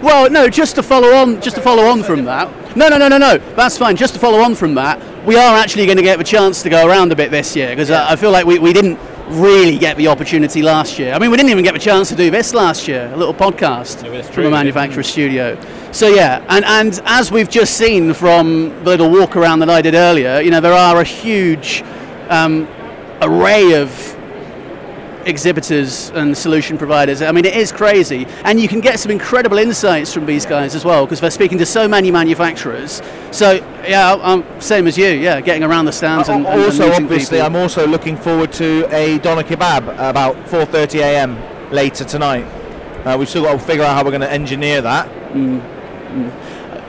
Well, 0.06 0.30
no, 0.30 0.48
just 0.48 0.76
to 0.76 0.84
follow 0.84 1.14
on, 1.16 1.42
just 1.42 1.56
to 1.56 1.64
follow 1.64 1.86
on 1.86 2.04
from 2.04 2.26
that. 2.26 2.78
No, 2.78 2.90
no, 2.90 3.00
no, 3.00 3.08
no, 3.08 3.18
no. 3.18 3.40
That's 3.56 3.76
fine. 3.76 3.96
Just 3.96 4.14
to 4.14 4.20
follow 4.20 4.38
on 4.40 4.54
from 4.54 4.76
that, 4.76 5.02
we 5.26 5.36
are 5.36 5.58
actually 5.58 5.88
going 5.88 5.98
to 5.98 6.04
get 6.04 6.20
the 6.20 6.24
chance 6.24 6.62
to 6.62 6.70
go 6.70 6.88
around 6.88 7.12
a 7.12 7.16
bit 7.16 7.32
this 7.32 7.56
year 7.56 7.70
because 7.70 7.90
I, 7.90 8.12
I 8.12 8.16
feel 8.16 8.30
like 8.30 8.46
we, 8.46 8.60
we 8.60 8.72
didn't 8.72 9.00
really 9.30 9.80
get 9.80 9.98
the 9.98 10.08
opportunity 10.08 10.62
last 10.62 11.00
year. 11.00 11.12
I 11.12 11.18
mean, 11.18 11.32
we 11.32 11.38
didn't 11.38 11.50
even 11.50 11.64
get 11.64 11.74
the 11.74 11.80
chance 11.80 12.10
to 12.10 12.16
do 12.16 12.30
this 12.30 12.54
last 12.54 12.88
year, 12.88 13.12
a 13.16 13.18
little 13.18 13.34
podcast 13.34 14.04
Yeah, 14.04 14.22
from 14.22 14.32
true, 14.32 14.44
a 14.44 14.46
yeah. 14.46 14.52
manufacturer's 14.52 15.08
studio. 15.08 15.60
So 15.92 16.10
yeah, 16.10 16.46
and 16.50 16.64
and 16.66 17.02
as 17.06 17.32
we've 17.32 17.50
just 17.50 17.76
seen 17.76 18.14
from 18.14 18.70
the 18.84 18.92
little 18.92 19.10
walk 19.10 19.36
around 19.36 19.58
that 19.62 19.72
I 19.72 19.82
did 19.82 19.96
earlier, 19.96 20.40
you 20.40 20.52
know, 20.52 20.62
there 20.62 20.74
are 20.74 21.02
a 21.02 21.04
huge 21.04 21.82
um, 22.30 22.68
array 23.24 23.74
of 23.74 24.15
exhibitors 25.26 26.10
and 26.12 26.38
solution 26.38 26.78
providers. 26.78 27.22
I 27.22 27.32
mean, 27.32 27.46
it 27.46 27.56
is 27.56 27.72
crazy, 27.72 28.26
and 28.44 28.60
you 28.60 28.68
can 28.68 28.80
get 28.80 29.00
some 29.00 29.12
incredible 29.12 29.58
insights 29.58 30.14
from 30.14 30.26
these 30.26 30.46
guys 30.46 30.76
as 30.76 30.86
well 30.86 31.06
because 31.06 31.20
they're 31.20 31.32
speaking 31.32 31.58
to 31.58 31.66
so 31.66 31.88
many 31.88 32.12
manufacturers. 32.12 33.02
So 33.32 33.54
yeah, 33.88 34.18
I'm 34.22 34.44
same 34.62 34.88
as 34.88 34.98
you. 34.98 35.08
Yeah, 35.08 35.42
getting 35.42 35.64
around 35.64 35.86
the 35.86 35.92
stands 35.92 36.30
and, 36.30 36.46
and- 36.46 36.54
and 36.56 36.62
also, 36.64 36.88
meeting 36.90 37.04
obviously, 37.06 37.38
people. 37.38 37.46
I'm 37.48 37.56
also 37.56 37.88
looking 37.88 38.18
forward 38.18 38.52
to 38.54 38.88
a 38.96 39.18
doner 39.20 39.44
kebab 39.44 39.84
about 40.10 40.36
4:30 40.48 41.00
a.m. 41.02 41.72
later 41.72 42.04
tonight. 42.06 42.44
Uh, 43.06 43.16
we've 43.18 43.30
still 43.30 43.44
got 43.44 43.54
to 43.54 43.60
figure 43.60 43.84
out 43.84 43.96
how 43.96 44.04
we're 44.04 44.10
going 44.12 44.22
to 44.22 44.32
engineer 44.32 44.82
that. 44.82 45.08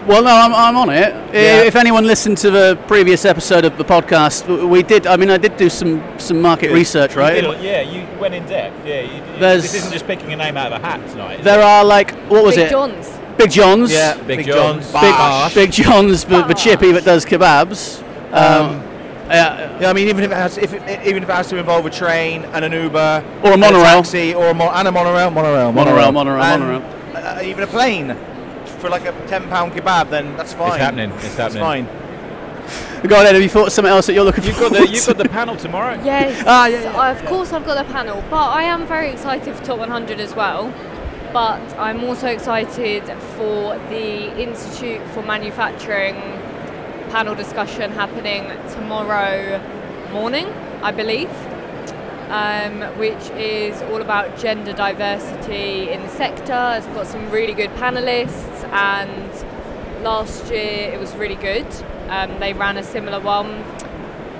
Well, 0.07 0.23
no, 0.23 0.31
I'm, 0.31 0.55
I'm 0.55 0.77
on 0.77 0.89
it. 0.91 1.13
Yeah. 1.35 1.63
If 1.63 1.75
anyone 1.75 2.05
listened 2.07 2.39
to 2.39 2.51
the 2.53 2.79
previous 2.87 3.25
episode 3.25 3.65
of 3.65 3.77
the 3.77 3.85
podcast, 3.85 4.69
we 4.69 4.85
did. 4.85 5.05
I 5.07 5.17
mean, 5.17 5.31
I 5.31 5.37
did 5.37 5.57
do 5.57 5.69
some 5.69 6.01
some 6.19 6.41
market 6.41 6.71
research, 6.71 7.17
right? 7.17 7.43
You 7.43 7.51
did- 7.53 7.61
yeah, 7.63 7.81
you 7.81 8.07
went 8.21 8.33
in 8.35 8.47
depth. 8.47 8.87
Yeah, 8.87 9.01
you, 9.01 9.15
you- 9.17 9.39
There's- 9.41 9.63
this 9.63 9.75
isn't 9.75 9.93
just 9.93 10.07
picking 10.07 10.33
a 10.33 10.37
name 10.37 10.57
out 10.57 10.73
of 10.73 10.81
a 10.81 10.87
hat 10.87 11.01
tonight. 11.11 11.43
There 11.43 11.59
it? 11.59 11.65
are 11.65 11.85
like 11.85 12.13
what 12.31 12.45
was 12.45 12.55
it? 12.57 12.59
Big 12.59 12.67
it? 12.67 12.71
John's. 12.71 13.19
Big 13.37 13.51
John's. 13.51 13.93
Yeah, 13.93 14.23
Big 14.23 14.47
John's. 14.47 14.87
Big, 14.87 14.93
Bash. 14.93 15.55
Big 15.55 15.73
John's, 15.73 16.25
the, 16.25 16.43
the 16.45 16.55
chippy 16.55 16.93
that 16.93 17.05
does 17.05 17.27
kebabs. 17.27 18.01
Um, 18.33 18.81
yeah, 19.29 19.79
Yeah, 19.81 19.91
I 19.91 19.93
mean, 19.93 20.09
even 20.09 20.23
if 20.25 20.31
it 20.31 20.35
has, 20.37 20.57
if 20.57 20.73
it, 20.73 21.07
even 21.07 21.23
if 21.25 21.29
it 21.29 21.33
has 21.33 21.49
to 21.49 21.57
involve 21.59 21.85
a 21.85 21.91
train 21.91 22.45
and 22.55 22.65
an 22.65 22.73
Uber, 22.73 23.25
Or 23.43 23.51
a 23.51 23.53
and 23.53 23.61
monorail. 23.61 23.83
taxi, 24.03 24.35
or 24.35 24.47
a 24.51 24.55
mo- 24.55 24.71
and 24.73 24.87
a 24.89 24.93
monorail, 24.93 25.31
monorail, 25.33 25.73
Monorail, 25.73 26.13
monorail, 26.13 26.43
and, 26.43 26.63
monorail. 26.63 27.17
Uh, 27.17 27.43
even 27.43 27.65
a 27.65 27.67
plane 27.67 28.17
for 28.79 28.89
like 28.91 29.05
a 29.07 29.13
ten 29.27 29.49
pound 29.49 29.73
kebab, 29.73 30.11
then 30.11 30.37
that's 30.37 30.53
fine. 30.55 30.69
It's 30.73 30.77
happening. 30.79 31.11
It's 31.13 31.35
That's 31.37 31.55
happening. 31.55 31.87
fine. 31.87 32.03
Go 33.09 33.17
on, 33.17 33.27
Ed, 33.27 33.35
have 33.35 33.43
you 33.43 33.49
thought 33.49 33.69
of 33.69 33.73
something 33.73 33.93
else 33.93 34.07
that 34.07 34.15
you're 34.15 34.25
looking 34.25 34.43
You've 34.45 34.57
for? 34.57 34.63
got 34.71 34.73
the 34.73 34.89
you've 34.89 35.07
got 35.07 35.19
the 35.19 35.29
panel 35.29 35.57
tomorrow. 35.57 36.01
Yes. 36.05 36.43
Ah, 36.47 36.67
yeah, 36.67 36.83
yeah. 36.83 36.97
I- 36.97 37.11
Of 37.11 37.25
course, 37.27 37.53
I've 37.53 37.65
got 37.65 37.87
the 37.87 37.93
panel, 37.93 38.25
but 38.29 38.49
I 38.51 38.65
am 38.65 38.87
very 38.87 39.11
excited 39.11 39.55
for 39.55 39.65
Top 39.65 39.79
100 39.79 40.19
as 40.19 40.35
well. 40.35 40.73
But 41.33 41.61
I'm 41.79 42.03
also 42.05 42.27
excited 42.29 43.05
for 43.37 43.79
the 43.91 44.37
Institute 44.41 45.03
for 45.13 45.23
Manufacturing 45.23 46.15
panel 47.11 47.35
discussion 47.35 47.93
happening 47.93 48.49
tomorrow 48.73 49.61
morning, 50.13 50.47
I 50.83 50.91
believe, 50.93 51.31
um, 52.29 52.81
which 52.99 53.31
is 53.31 53.81
all 53.83 54.01
about 54.03 54.39
gender 54.39 54.73
diversity 54.73 55.91
in 55.91 56.03
the 56.03 56.09
sector. 56.09 56.75
It's 56.77 56.87
got 56.87 57.07
some 57.07 57.31
really 57.31 57.55
good 57.55 57.71
panelists, 57.71 58.65
and 58.73 60.05
last 60.05 60.51
year 60.51 60.93
it 60.93 60.99
was 60.99 61.15
really 61.17 61.37
good. 61.37 61.67
Um, 62.09 62.39
they 62.41 62.53
ran 62.53 62.77
a 62.77 62.83
similar 62.83 63.21
one. 63.21 63.65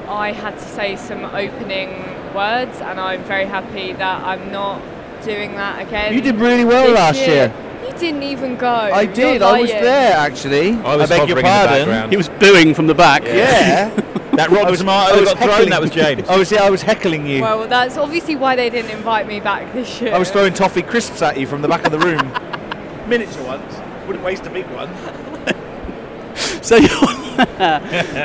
I 0.09 0.33
had 0.33 0.55
to 0.55 0.65
say 0.65 0.97
some 0.97 1.25
opening 1.25 1.91
words, 2.35 2.81
and 2.81 3.01
I'm 3.01 3.23
very 3.25 3.47
happy 3.47 3.93
that 3.93 4.25
I'm 4.25 4.51
not 4.53 4.81
doing 5.25 5.53
that 5.55 5.87
again. 5.87 6.15
You 6.15 6.21
did 6.21 6.37
really 6.37 6.65
well 6.65 6.93
last 6.93 7.19
year. 7.19 7.53
You 7.85 7.93
didn't 7.99 8.23
even 8.23 8.57
go. 8.57 8.69
I 8.69 9.07
did. 9.07 9.43
I 9.43 9.61
was 9.61 9.71
there 9.71 10.17
actually. 10.17 10.73
I 10.73 10.97
was 10.97 11.09
beg 11.09 11.29
your 11.29 11.41
hovering 11.41 11.83
in 11.83 11.89
the 11.89 11.95
pardon. 11.95 12.11
He 12.11 12.17
was 12.17 12.29
booing 12.29 12.75
from 12.75 12.87
the 12.87 12.95
back. 12.95 13.25
Yeah. 13.25 13.91
That 14.37 14.51
rock 14.51 14.75
tomato 14.77 15.17
that 15.25 15.25
got 15.25 15.39
thrown. 15.39 15.71
That 15.71 15.81
was 15.81 15.91
James. 16.01 16.29
I 16.29 16.37
was 16.39 16.51
yeah, 16.53 16.63
I 16.63 16.71
was 16.71 16.83
heckling 16.83 17.27
you. 17.27 17.43
Well, 17.43 17.67
that's 17.67 17.97
obviously 17.97 18.37
why 18.37 18.57
they 18.57 18.71
didn't 18.71 18.91
invite 18.91 19.27
me 19.27 19.41
back 19.41 19.73
this 19.73 20.01
year. 20.01 20.15
I 20.15 20.19
was 20.19 20.31
throwing 20.31 20.53
toffee 20.55 20.83
crisps 20.83 21.23
at 21.23 21.39
you 21.39 21.47
from 21.47 21.63
the 21.63 21.69
back 21.69 21.85
of 21.87 21.93
the 21.93 21.99
room. 21.99 22.21
Miniature 23.09 23.45
ones. 23.45 23.75
Wouldn't 24.07 24.25
waste 24.25 24.47
a 24.47 24.51
big 24.51 24.67
one. 24.67 24.89
So 26.63 26.77
you're, 26.77 26.89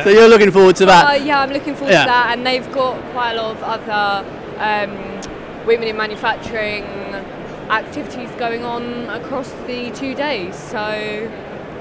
so 0.03 0.09
you're 0.09 0.27
looking 0.27 0.49
forward 0.51 0.75
to 0.77 0.83
Uh, 0.85 0.87
that. 0.87 1.23
yeah, 1.23 1.41
I'm 1.41 1.51
looking 1.51 1.75
forward 1.75 1.91
Yeah. 1.93 2.05
to 2.05 2.09
that, 2.09 2.29
and 2.31 2.45
they've 2.45 2.69
got 2.71 2.99
quite 3.11 3.33
a 3.33 3.41
lot 3.41 3.55
of 3.55 3.61
other 3.63 4.25
um, 4.57 5.65
women 5.67 5.87
in 5.89 5.95
manufacturing 5.95 6.83
activities 7.69 8.29
going 8.39 8.65
on 8.65 9.07
across 9.09 9.51
the 9.67 9.91
two 9.91 10.15
days. 10.15 10.55
So 10.55 10.77
Yeah, 10.79 11.29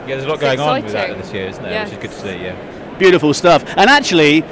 there's 0.07 0.25
a 0.25 0.29
lot 0.29 0.35
It's 0.35 0.43
going 0.43 0.61
on 0.61 0.83
with 0.83 0.93
that 0.93 1.17
this 1.17 1.33
year, 1.33 1.47
isn't 1.49 1.63
there? 1.63 1.85
Which 1.85 1.95
is 1.95 1.99
good 1.99 2.11
to 2.11 2.19
see. 2.21 2.43
Yeah. 2.45 2.57
Beautiful 3.01 3.33
stuff. 3.33 3.65
And 3.79 3.89
actually, 3.89 4.45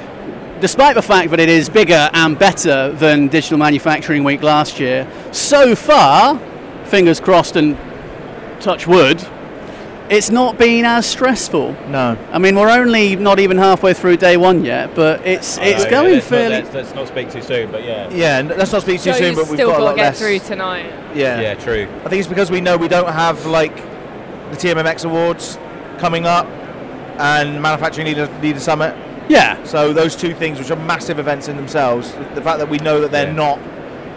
despite 0.59 0.95
the 0.95 1.03
fact 1.03 1.29
that 1.29 1.39
it 1.39 1.49
is 1.49 1.69
bigger 1.69 2.09
and 2.13 2.37
better 2.37 2.91
than 2.93 3.27
Digital 3.27 3.59
Manufacturing 3.59 4.23
Week 4.23 4.41
last 4.41 4.79
year, 4.79 5.07
so 5.31 5.75
far, 5.75 6.39
fingers 6.85 7.19
crossed 7.19 7.55
and 7.55 7.77
touch 8.59 8.87
wood, 8.87 9.23
it's 10.09 10.31
not 10.31 10.57
been 10.57 10.83
as 10.83 11.05
stressful. 11.05 11.73
No. 11.89 12.17
I 12.31 12.39
mean, 12.39 12.55
we're 12.55 12.71
only 12.71 13.15
not 13.15 13.37
even 13.37 13.55
halfway 13.55 13.93
through 13.93 14.17
day 14.17 14.35
one 14.35 14.65
yet, 14.65 14.95
but 14.95 15.23
it's 15.27 15.59
it's 15.59 15.85
going 15.85 16.15
let's 16.15 16.27
fairly. 16.27 16.55
Not, 16.55 16.73
let's, 16.73 16.75
let's 16.75 16.95
not 16.95 17.07
speak 17.07 17.31
too 17.31 17.43
soon, 17.43 17.71
but 17.71 17.83
yeah. 17.83 18.09
Yeah, 18.09 18.41
let's 18.57 18.71
not 18.71 18.81
speak 18.81 18.99
too 18.99 19.11
Joe's 19.11 19.19
soon, 19.19 19.35
but 19.35 19.47
we've 19.47 19.59
still 19.59 19.69
got 19.69 19.75
a 19.75 19.77
got 19.77 19.83
lot 19.83 19.91
to 19.91 19.97
get 19.97 20.05
less. 20.05 20.19
through 20.19 20.39
tonight. 20.39 20.87
Yeah. 21.15 21.39
Yeah, 21.39 21.53
true. 21.53 21.87
I 22.03 22.09
think 22.09 22.19
it's 22.19 22.27
because 22.27 22.49
we 22.49 22.61
know 22.61 22.77
we 22.77 22.87
don't 22.87 23.13
have 23.13 23.45
like 23.45 23.75
the 23.75 24.57
TMMX 24.57 25.05
Awards 25.05 25.59
coming 25.99 26.25
up 26.25 26.47
and 27.19 27.61
Manufacturing 27.61 28.07
Leader, 28.07 28.27
Leader 28.41 28.59
Summit. 28.59 28.95
yeah, 29.27 29.57
So 29.63 29.93
those 29.93 30.15
two 30.15 30.33
things, 30.33 30.57
which 30.57 30.71
are 30.71 30.75
massive 30.75 31.19
events 31.19 31.47
in 31.47 31.55
themselves, 31.57 32.13
the 32.33 32.41
fact 32.41 32.57
that 32.59 32.67
we 32.69 32.77
know 32.79 32.99
that 33.01 33.11
they're 33.11 33.27
Yeah. 33.27 33.33
not 33.33 33.59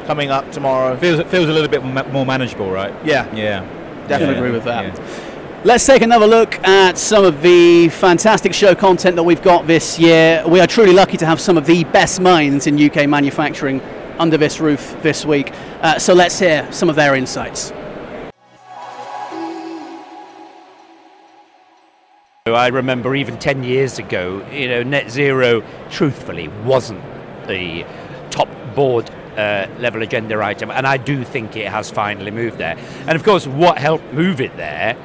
coming 0.06 0.30
up 0.30 0.50
tomorrow. 0.50 0.96
Feels 0.96 1.18
it 1.18 1.28
feels 1.28 1.48
a 1.48 1.52
little 1.52 1.68
bit 1.68 1.82
more 2.12 2.24
manageable, 2.26 2.70
right? 2.70 2.92
Yeah. 3.04 3.26
Yeah. 3.34 3.62
Definitely 4.08 4.34
Yeah. 4.36 4.40
agree 4.40 4.50
with 4.52 4.64
that. 4.64 4.84
Yeah. 4.84 5.04
Let's 5.64 5.86
take 5.86 6.02
another 6.02 6.26
look 6.26 6.58
at 6.66 6.98
some 6.98 7.24
of 7.24 7.40
the 7.40 7.88
fantastic 7.90 8.52
show 8.52 8.74
content 8.74 9.14
that 9.14 9.22
we've 9.22 9.42
got 9.42 9.68
this 9.68 9.96
year. 9.98 10.42
We 10.46 10.58
are 10.60 10.66
truly 10.66 10.92
lucky 10.92 11.16
to 11.18 11.26
have 11.26 11.40
some 11.40 11.56
of 11.56 11.66
the 11.66 11.84
best 11.84 12.20
minds 12.20 12.66
in 12.66 12.76
UK 12.78 13.06
manufacturing 13.06 13.80
under 14.18 14.36
this 14.36 14.58
roof 14.60 14.96
this 15.02 15.24
week. 15.24 15.52
Uh, 15.80 15.98
so 16.00 16.14
let's 16.14 16.38
hear 16.40 16.66
some 16.70 16.88
of 16.90 16.96
their 16.96 17.14
insights. 17.14 17.72
I 22.54 22.68
remember 22.68 23.14
even 23.14 23.38
10 23.38 23.64
years 23.64 23.98
ago, 23.98 24.46
you 24.50 24.68
know, 24.68 24.82
net 24.82 25.10
zero 25.10 25.62
truthfully 25.90 26.48
wasn't 26.64 27.02
the 27.46 27.84
top 28.30 28.48
board 28.74 29.10
uh, 29.36 29.66
level 29.78 30.02
agenda 30.02 30.42
item, 30.42 30.70
and 30.70 30.86
I 30.86 30.96
do 30.96 31.24
think 31.24 31.56
it 31.56 31.68
has 31.68 31.90
finally 31.90 32.30
moved 32.30 32.58
there. 32.58 32.76
And 33.06 33.12
of 33.12 33.24
course, 33.24 33.46
what 33.46 33.78
helped 33.78 34.12
move 34.12 34.40
it 34.40 34.56
there 34.56 34.96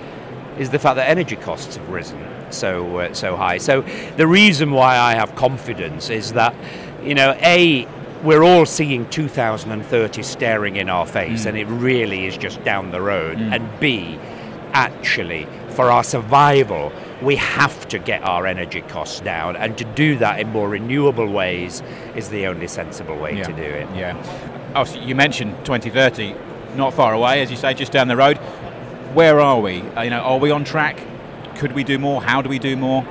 is 0.58 0.70
the 0.70 0.80
fact 0.80 0.96
that 0.96 1.10
energy 1.10 1.36
costs 1.36 1.76
have 1.76 1.90
risen 1.90 2.20
so 2.50 2.98
uh, 2.98 3.14
so 3.14 3.36
high. 3.36 3.58
So 3.58 3.82
the 4.16 4.28
reason 4.28 4.72
why 4.72 4.98
I 4.98 5.16
have 5.16 5.36
confidence 5.36 6.10
is 6.10 6.34
that, 6.34 6.56
you 7.04 7.16
know, 7.16 7.38
a 7.42 7.88
we're 8.24 8.44
all 8.44 8.66
seeing 8.66 9.08
2030 9.10 10.24
staring 10.24 10.78
in 10.78 10.90
our 10.90 11.06
face, 11.06 11.46
and 11.46 11.58
it 11.58 11.66
really 11.66 12.26
is 12.26 12.38
just 12.38 12.64
down 12.64 12.92
the 12.92 13.02
road. 13.02 13.38
And 13.38 13.68
b 13.80 14.20
actually, 14.74 15.48
for 15.70 15.92
our 15.92 16.04
survival, 16.04 16.92
we 17.22 17.36
have 17.36 17.88
to 17.90 18.00
get 18.00 18.24
our 18.24 18.46
energy 18.46 18.82
costs 18.82 19.20
down, 19.22 19.56
and 19.56 19.78
to 19.78 19.84
do 19.84 20.18
that 20.18 20.40
in 20.40 20.50
more 20.50 20.70
renewable 20.70 21.28
ways 21.28 21.82
is 22.16 22.30
the 22.30 22.48
only 22.48 22.68
sensible 22.68 23.18
way 23.18 23.36
to 23.42 23.54
do 23.54 23.62
it. 23.62 23.88
Yeah. 23.96 24.72
Oh, 24.76 24.84
so 24.84 25.00
you 25.00 25.16
mentioned 25.16 25.56
2030, 25.66 26.36
not 26.76 26.94
far 26.94 27.14
away, 27.14 27.42
as 27.42 27.50
you 27.50 27.58
say, 27.58 27.74
just 27.74 27.92
down 27.92 28.08
the 28.08 28.18
road. 28.18 28.38
Where 29.14 29.40
are 29.40 29.60
we? 29.60 29.82
Uh, 29.82 30.02
you 30.02 30.10
know, 30.10 30.20
are 30.20 30.38
we 30.38 30.52
on 30.52 30.64
track 30.64 31.00
Could 31.56 31.72
we 31.72 31.84
do 31.84 31.98
more? 31.98 32.22
How 32.22 32.42
do 32.44 32.50
we 32.50 32.60
do 32.60 32.76
more? 32.78 33.04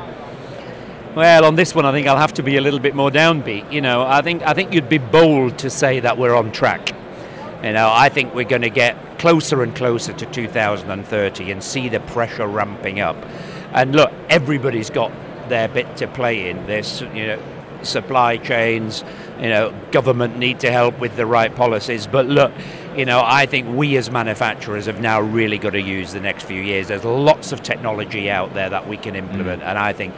Well, 1.16 1.46
on 1.46 1.56
this 1.56 1.75
one, 1.75 1.86
I 1.86 1.92
think 1.92 2.06
I'll 2.06 2.18
have 2.18 2.34
to 2.34 2.42
be 2.42 2.58
a 2.58 2.60
little 2.60 2.78
bit 2.78 2.94
more 2.94 3.10
downbeat. 3.10 3.72
You 3.72 3.80
know, 3.80 4.02
I 4.02 4.20
think 4.22 4.42
I 4.42 4.52
think 4.52 4.72
you'd 4.72 4.88
be 4.88 4.98
bold 4.98 5.58
to 5.60 5.70
say 5.70 5.98
that 6.00 6.18
we're 6.18 6.34
on 6.34 6.52
track. 6.52 6.92
You 7.64 7.72
know, 7.72 7.90
I 7.90 8.10
think 8.10 8.34
we're 8.34 8.44
going 8.44 8.62
to 8.62 8.70
get 8.70 9.18
closer 9.18 9.62
and 9.62 9.75
closer 9.75 10.12
to 10.12 10.26
2030 10.26 11.50
and 11.50 11.64
see 11.64 11.88
the 11.88 12.00
pressure 12.00 12.46
ramping 12.46 13.00
up. 13.00 13.16
And 13.76 13.95
look, 13.95 14.12
everybody's 14.30 14.90
got 14.90 15.12
their 15.49 15.68
bit 15.68 15.97
to 15.99 16.09
play 16.09 16.50
in. 16.50 16.66
There's, 16.66 17.02
you 17.02 17.26
know, 17.26 17.42
supply 17.83 18.38
chains, 18.38 19.04
you 19.38 19.49
know, 19.49 19.75
government 19.92 20.38
need 20.38 20.61
to 20.61 20.73
help 20.73 20.99
with 20.99 21.16
the 21.16 21.26
right 21.26 21.54
policies. 21.54 22.06
But 22.06 22.26
look, 22.26 22.52
you 22.97 23.04
know, 23.04 23.23
I 23.25 23.45
think 23.45 23.68
we 23.76 23.97
as 23.99 24.11
manufacturers 24.11 24.87
have 24.87 25.00
now 25.00 25.21
really 25.21 25.59
got 25.59 25.71
to 25.71 25.80
use 25.80 26.12
the 26.12 26.21
next 26.21 26.45
few 26.45 26.62
years. 26.62 26.88
There's 26.88 27.04
lots 27.04 27.52
of 27.52 27.62
technology 27.62 28.30
out 28.30 28.54
there 28.54 28.71
that 28.71 28.88
we 28.88 28.97
can 28.97 29.14
implement, 29.14 29.62
mm. 29.62 29.66
and 29.66 29.78
I 29.78 29.92
think 29.92 30.14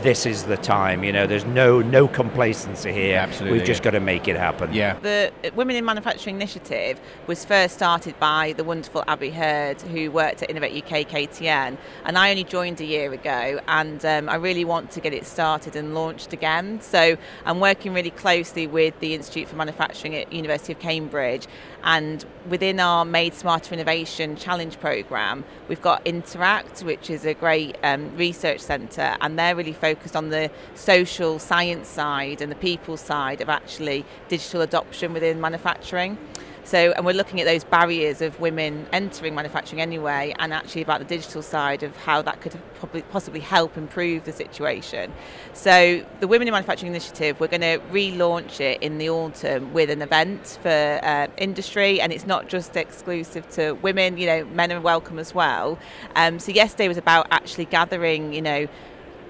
this 0.00 0.26
is 0.26 0.44
the 0.44 0.56
time. 0.56 1.04
You 1.04 1.12
know, 1.12 1.26
there's 1.26 1.44
no 1.44 1.80
no 1.80 2.08
complacency 2.08 2.92
here. 2.92 3.18
Absolutely, 3.18 3.58
we've 3.58 3.66
just 3.66 3.82
got 3.82 3.90
to 3.90 4.00
make 4.00 4.28
it 4.28 4.36
happen. 4.36 4.72
Yeah. 4.72 4.98
The 5.00 5.32
Women 5.54 5.76
in 5.76 5.84
Manufacturing 5.84 6.36
initiative 6.36 7.00
was 7.26 7.44
first 7.44 7.74
started 7.74 8.18
by 8.18 8.54
the 8.56 8.64
wonderful 8.64 9.04
Abby 9.06 9.30
Hurd, 9.30 9.80
who 9.82 10.10
worked 10.10 10.42
at 10.42 10.50
Innovate 10.50 10.84
UK 10.84 11.08
KTN, 11.08 11.76
and 12.04 12.18
I 12.18 12.30
only 12.30 12.44
joined 12.44 12.80
a 12.80 12.84
year 12.84 13.12
ago, 13.12 13.60
and 13.68 14.04
um, 14.04 14.28
I 14.28 14.36
really 14.36 14.64
want 14.64 14.90
to 14.92 15.00
get 15.00 15.12
it 15.12 15.26
started 15.26 15.76
and 15.76 15.94
launched 15.94 16.32
again. 16.32 16.80
So 16.80 17.16
I'm 17.44 17.60
working 17.60 17.92
really 17.92 18.10
closely 18.10 18.66
with 18.66 18.98
the 19.00 19.14
Institute 19.14 19.48
for 19.48 19.56
Manufacturing 19.56 20.14
at 20.14 20.32
University 20.32 20.72
of 20.72 20.78
Cambridge, 20.78 21.46
and 21.84 22.24
within 22.48 22.80
our 22.80 23.04
Made 23.04 23.34
Smarter 23.34 23.74
Innovation 23.74 24.36
Challenge 24.36 24.78
programme, 24.80 25.44
we've 25.68 25.82
got 25.82 26.06
Interact, 26.06 26.80
which 26.80 27.10
is 27.10 27.24
a 27.24 27.34
great 27.34 27.76
um, 27.82 28.16
research 28.16 28.60
centre, 28.60 29.16
and 29.20 29.38
they're 29.38 29.56
really 29.56 29.72
focused 29.82 30.14
on 30.14 30.30
the 30.30 30.48
social 30.76 31.40
science 31.40 31.88
side 31.88 32.40
and 32.40 32.52
the 32.52 32.60
people 32.70 32.96
side 32.96 33.40
of 33.40 33.48
actually 33.48 34.04
digital 34.28 34.60
adoption 34.62 35.12
within 35.12 35.40
manufacturing. 35.40 36.16
So, 36.64 36.92
and 36.92 37.04
we're 37.04 37.14
looking 37.14 37.40
at 37.40 37.46
those 37.46 37.64
barriers 37.64 38.22
of 38.22 38.38
women 38.38 38.86
entering 38.92 39.34
manufacturing 39.34 39.82
anyway, 39.82 40.32
and 40.38 40.52
actually 40.54 40.82
about 40.82 41.00
the 41.00 41.04
digital 41.04 41.42
side 41.42 41.82
of 41.82 41.96
how 41.96 42.22
that 42.22 42.40
could 42.40 42.54
possibly 43.10 43.40
help 43.40 43.76
improve 43.76 44.24
the 44.24 44.32
situation. 44.32 45.12
So, 45.54 46.06
the 46.20 46.28
Women 46.28 46.46
in 46.46 46.52
Manufacturing 46.52 46.92
Initiative, 46.92 47.40
we're 47.40 47.48
going 47.48 47.62
to 47.62 47.80
relaunch 47.90 48.60
it 48.60 48.80
in 48.80 48.98
the 48.98 49.10
autumn 49.10 49.72
with 49.72 49.90
an 49.90 50.02
event 50.02 50.58
for 50.62 51.00
uh, 51.02 51.26
industry, 51.36 52.00
and 52.00 52.12
it's 52.12 52.26
not 52.26 52.46
just 52.46 52.76
exclusive 52.76 53.48
to 53.50 53.72
women. 53.72 54.16
You 54.16 54.26
know, 54.26 54.44
men 54.44 54.70
are 54.70 54.80
welcome 54.80 55.18
as 55.18 55.34
well. 55.34 55.80
Um, 56.14 56.38
so, 56.38 56.52
yesterday 56.52 56.86
was 56.86 56.98
about 56.98 57.26
actually 57.32 57.64
gathering, 57.64 58.32
you 58.32 58.42
know 58.42 58.68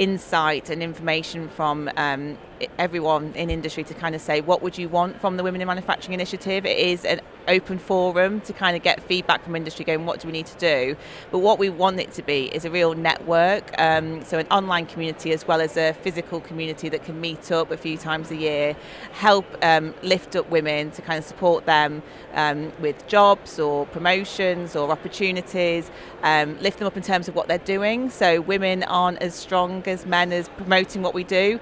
insight 0.03 0.69
and 0.69 0.83
information 0.83 1.49
from 1.49 1.89
um, 1.97 2.37
everyone 2.79 3.33
in 3.35 3.51
industry 3.51 3.85
to 3.85 3.95
kind 3.95 4.15
of 4.15 4.21
say 4.21 4.41
what 4.41 4.63
would 4.63 4.79
you 4.79 4.89
want 4.89 5.21
from 5.21 5.37
the 5.37 5.43
Women 5.43 5.61
in 5.61 5.67
Manufacturing 5.67 6.15
initiative. 6.15 6.67
It 6.67 6.79
is 6.79 7.05
an 7.05 7.21
open 7.49 7.79
forum 7.79 8.41
to 8.43 8.53
kind 8.53 8.77
of 8.77 8.83
get 8.83 9.03
feedback 9.03 9.43
from 9.45 9.57
industry 9.57 9.85
going 9.85 10.07
what 10.07 10.21
do 10.21 10.29
we 10.29 10.33
need 10.33 10.47
to 10.47 10.59
do. 10.59 10.97
But 11.31 11.39
what 11.39 11.59
we 11.59 11.69
want 11.69 12.01
it 12.01 12.13
to 12.13 12.23
be 12.23 12.47
is 12.55 12.65
a 12.65 12.71
real 12.71 12.95
network, 12.95 13.79
um, 13.79 14.25
so 14.25 14.39
an 14.39 14.47
online 14.51 14.87
community 14.87 15.33
as 15.33 15.47
well 15.47 15.61
as 15.61 15.77
a 15.77 15.93
physical 15.93 16.41
community 16.41 16.89
that 16.89 17.05
can 17.05 17.21
meet 17.21 17.51
up 17.51 17.71
a 17.71 17.77
few 17.77 17.97
times 17.97 18.31
a 18.31 18.37
year, 18.37 18.77
help 19.13 19.47
um, 19.63 19.95
lift 20.03 20.37
up 20.37 20.49
women 20.51 20.91
to 20.93 21.03
kind 21.03 21.19
of 21.19 21.25
support 21.25 21.67
them 21.67 22.03
um, 22.35 22.73
with 22.81 23.07
jobs 23.07 23.59
or 23.59 23.87
promotions 23.87 24.77
or 24.77 24.91
opportunities, 24.91 25.91
um, 26.23 26.59
lift 26.61 26.79
them 26.79 26.87
up 26.87 26.97
in 26.97 27.03
terms 27.03 27.29
of 27.29 27.35
what 27.35 27.49
they're 27.49 27.59
doing. 27.59 28.11
So 28.11 28.41
women 28.41 28.83
aren't 28.85 29.21
as 29.21 29.35
strong 29.35 29.83
as 29.87 30.07
men 30.07 30.33
as 30.33 30.49
promoting 30.51 31.03
what 31.03 31.15
we 31.15 31.25
do. 31.25 31.61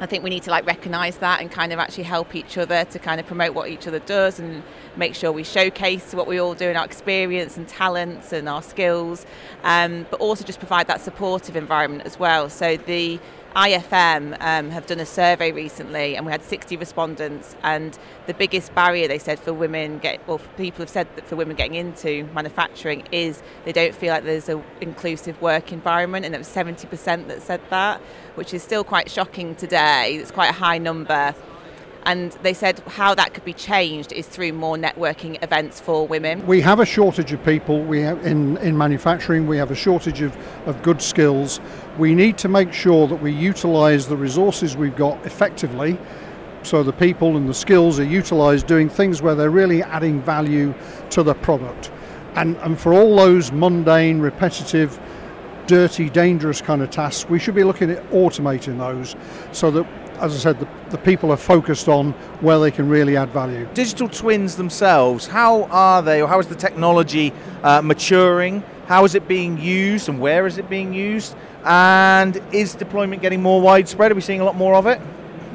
I 0.00 0.06
think 0.06 0.24
we 0.24 0.30
need 0.30 0.42
to 0.42 0.50
like 0.50 0.66
recognise 0.66 1.18
that 1.18 1.40
and 1.40 1.50
kind 1.50 1.72
of 1.72 1.78
actually 1.78 2.04
help 2.04 2.34
each 2.34 2.58
other 2.58 2.84
to 2.84 2.98
kind 2.98 3.20
of 3.20 3.26
promote 3.26 3.54
what 3.54 3.68
each 3.68 3.86
other 3.86 4.00
does 4.00 4.40
and 4.40 4.62
make 4.96 5.14
sure 5.14 5.30
we 5.30 5.44
showcase 5.44 6.12
what 6.14 6.26
we 6.26 6.40
all 6.40 6.54
do 6.54 6.68
in 6.68 6.76
our 6.76 6.84
experience 6.84 7.56
and 7.56 7.68
talents 7.68 8.32
and 8.32 8.48
our 8.48 8.62
skills, 8.62 9.24
um, 9.62 10.04
but 10.10 10.20
also 10.20 10.44
just 10.44 10.58
provide 10.58 10.88
that 10.88 11.00
supportive 11.00 11.54
environment 11.54 12.04
as 12.04 12.18
well. 12.18 12.50
So 12.50 12.76
the 12.76 13.20
IFM 13.54 14.36
um, 14.40 14.70
have 14.70 14.86
done 14.86 14.98
a 14.98 15.06
survey 15.06 15.52
recently, 15.52 16.16
and 16.16 16.26
we 16.26 16.32
had 16.32 16.42
60 16.42 16.76
respondents. 16.76 17.54
And 17.62 17.96
the 18.26 18.34
biggest 18.34 18.74
barrier 18.74 19.06
they 19.06 19.18
said 19.18 19.38
for 19.38 19.52
women 19.52 19.98
get, 19.98 20.20
or 20.26 20.40
people 20.56 20.80
have 20.80 20.88
said 20.88 21.06
that 21.14 21.26
for 21.28 21.36
women 21.36 21.54
getting 21.54 21.76
into 21.76 22.24
manufacturing 22.34 23.04
is 23.12 23.42
they 23.64 23.72
don't 23.72 23.94
feel 23.94 24.12
like 24.12 24.24
there's 24.24 24.48
an 24.48 24.64
inclusive 24.80 25.40
work 25.40 25.72
environment, 25.72 26.26
and 26.26 26.34
it 26.34 26.38
was 26.38 26.48
70% 26.48 27.28
that 27.28 27.42
said 27.42 27.60
that, 27.70 28.00
which 28.34 28.52
is 28.52 28.62
still 28.62 28.82
quite 28.82 29.08
shocking 29.08 29.54
today. 29.54 30.16
It's 30.16 30.32
quite 30.32 30.50
a 30.50 30.54
high 30.54 30.78
number 30.78 31.34
and 32.06 32.32
they 32.42 32.54
said 32.54 32.80
how 32.86 33.14
that 33.14 33.34
could 33.34 33.44
be 33.44 33.52
changed 33.52 34.12
is 34.12 34.26
through 34.26 34.52
more 34.52 34.76
networking 34.76 35.42
events 35.42 35.80
for 35.80 36.06
women. 36.06 36.46
We 36.46 36.60
have 36.60 36.80
a 36.80 36.86
shortage 36.86 37.32
of 37.32 37.44
people 37.44 37.82
we 37.82 38.00
have 38.00 38.24
in, 38.26 38.56
in 38.58 38.76
manufacturing, 38.76 39.46
we 39.46 39.56
have 39.56 39.70
a 39.70 39.74
shortage 39.74 40.20
of, 40.20 40.36
of 40.66 40.82
good 40.82 41.00
skills. 41.00 41.60
We 41.98 42.14
need 42.14 42.38
to 42.38 42.48
make 42.48 42.72
sure 42.72 43.06
that 43.08 43.22
we 43.22 43.32
utilise 43.32 44.06
the 44.06 44.16
resources 44.16 44.76
we've 44.76 44.96
got 44.96 45.24
effectively 45.24 45.98
so 46.66 46.82
the 46.82 46.92
people 46.92 47.36
and 47.36 47.48
the 47.48 47.54
skills 47.54 48.00
are 48.00 48.04
utilised 48.04 48.66
doing 48.66 48.88
things 48.88 49.20
where 49.20 49.34
they're 49.34 49.50
really 49.50 49.82
adding 49.82 50.22
value 50.22 50.74
to 51.10 51.22
the 51.22 51.34
product. 51.34 51.90
And, 52.34 52.56
and 52.58 52.80
for 52.80 52.92
all 52.94 53.16
those 53.16 53.52
mundane, 53.52 54.20
repetitive, 54.20 54.98
dirty, 55.66 56.10
dangerous 56.10 56.60
kind 56.60 56.82
of 56.82 56.90
tasks, 56.90 57.28
we 57.28 57.38
should 57.38 57.54
be 57.54 57.64
looking 57.64 57.90
at 57.90 58.02
automating 58.10 58.78
those 58.78 59.14
so 59.52 59.70
that 59.70 59.86
as 60.20 60.34
I 60.34 60.38
said, 60.38 60.60
the, 60.60 60.68
the 60.90 60.98
people 60.98 61.30
are 61.30 61.36
focused 61.36 61.88
on 61.88 62.12
where 62.40 62.58
they 62.58 62.70
can 62.70 62.88
really 62.88 63.16
add 63.16 63.30
value. 63.30 63.68
Digital 63.74 64.08
twins 64.08 64.56
themselves, 64.56 65.26
how 65.26 65.64
are 65.64 66.02
they, 66.02 66.22
or 66.22 66.28
how 66.28 66.38
is 66.38 66.46
the 66.46 66.54
technology 66.54 67.32
uh, 67.62 67.82
maturing? 67.82 68.62
How 68.86 69.04
is 69.04 69.14
it 69.14 69.26
being 69.26 69.58
used, 69.58 70.08
and 70.08 70.20
where 70.20 70.46
is 70.46 70.58
it 70.58 70.68
being 70.68 70.92
used? 70.92 71.34
And 71.64 72.40
is 72.52 72.74
deployment 72.74 73.22
getting 73.22 73.40
more 73.42 73.60
widespread? 73.60 74.12
Are 74.12 74.14
we 74.14 74.20
seeing 74.20 74.40
a 74.40 74.44
lot 74.44 74.56
more 74.56 74.74
of 74.74 74.86
it? 74.86 75.00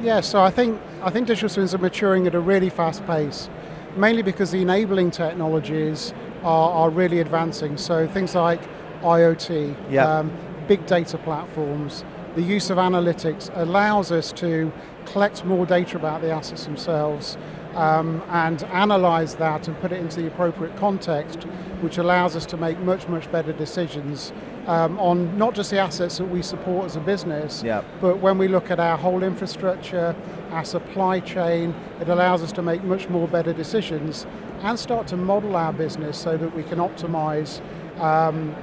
Yeah, 0.02 0.20
so 0.20 0.42
I 0.42 0.50
think 0.50 0.80
I 1.02 1.10
think 1.10 1.26
digital 1.26 1.48
twins 1.48 1.74
are 1.74 1.78
maturing 1.78 2.26
at 2.26 2.34
a 2.34 2.40
really 2.40 2.70
fast 2.70 3.06
pace, 3.06 3.48
mainly 3.96 4.22
because 4.22 4.50
the 4.50 4.60
enabling 4.60 5.12
technologies 5.12 6.12
are, 6.42 6.70
are 6.70 6.90
really 6.90 7.20
advancing. 7.20 7.76
So 7.76 8.06
things 8.08 8.34
like 8.34 8.60
IoT, 9.02 9.96
um, 9.98 10.32
big 10.66 10.84
data 10.86 11.16
platforms, 11.18 12.04
the 12.34 12.42
use 12.42 12.70
of 12.70 12.78
analytics 12.78 13.50
allows 13.54 14.12
us 14.12 14.32
to 14.32 14.72
collect 15.06 15.44
more 15.44 15.66
data 15.66 15.96
about 15.96 16.20
the 16.20 16.30
assets 16.30 16.64
themselves 16.64 17.36
um, 17.74 18.22
and 18.28 18.62
analyze 18.64 19.36
that 19.36 19.68
and 19.68 19.78
put 19.80 19.92
it 19.92 20.00
into 20.00 20.20
the 20.20 20.26
appropriate 20.26 20.76
context, 20.76 21.44
which 21.80 21.98
allows 21.98 22.36
us 22.36 22.46
to 22.46 22.56
make 22.56 22.78
much, 22.80 23.08
much 23.08 23.30
better 23.30 23.52
decisions 23.52 24.32
um, 24.66 24.98
on 24.98 25.36
not 25.38 25.54
just 25.54 25.70
the 25.70 25.78
assets 25.78 26.18
that 26.18 26.26
we 26.26 26.42
support 26.42 26.84
as 26.86 26.96
a 26.96 27.00
business, 27.00 27.62
yep. 27.62 27.84
but 28.00 28.18
when 28.18 28.38
we 28.38 28.48
look 28.48 28.70
at 28.70 28.78
our 28.78 28.96
whole 28.96 29.22
infrastructure, 29.22 30.14
our 30.50 30.64
supply 30.64 31.20
chain, 31.20 31.74
it 32.00 32.08
allows 32.08 32.42
us 32.42 32.52
to 32.52 32.62
make 32.62 32.82
much 32.84 33.08
more 33.08 33.26
better 33.26 33.52
decisions 33.52 34.26
and 34.62 34.78
start 34.78 35.06
to 35.08 35.16
model 35.16 35.56
our 35.56 35.72
business 35.72 36.18
so 36.18 36.36
that 36.36 36.54
we 36.54 36.62
can 36.62 36.78
optimize 36.78 37.60
um, 38.00 38.54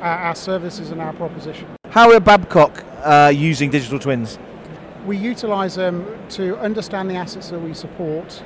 our, 0.00 0.18
our 0.18 0.34
services 0.34 0.90
and 0.90 1.00
our 1.00 1.12
proposition. 1.12 1.68
How 1.90 2.12
are 2.12 2.20
Babcock 2.20 2.84
uh, 3.04 3.32
using 3.34 3.70
digital 3.70 3.98
twins? 3.98 4.38
We 5.06 5.16
utilise 5.16 5.76
them 5.76 6.06
to 6.30 6.58
understand 6.58 7.10
the 7.10 7.14
assets 7.14 7.50
that 7.50 7.60
we 7.60 7.74
support, 7.74 8.42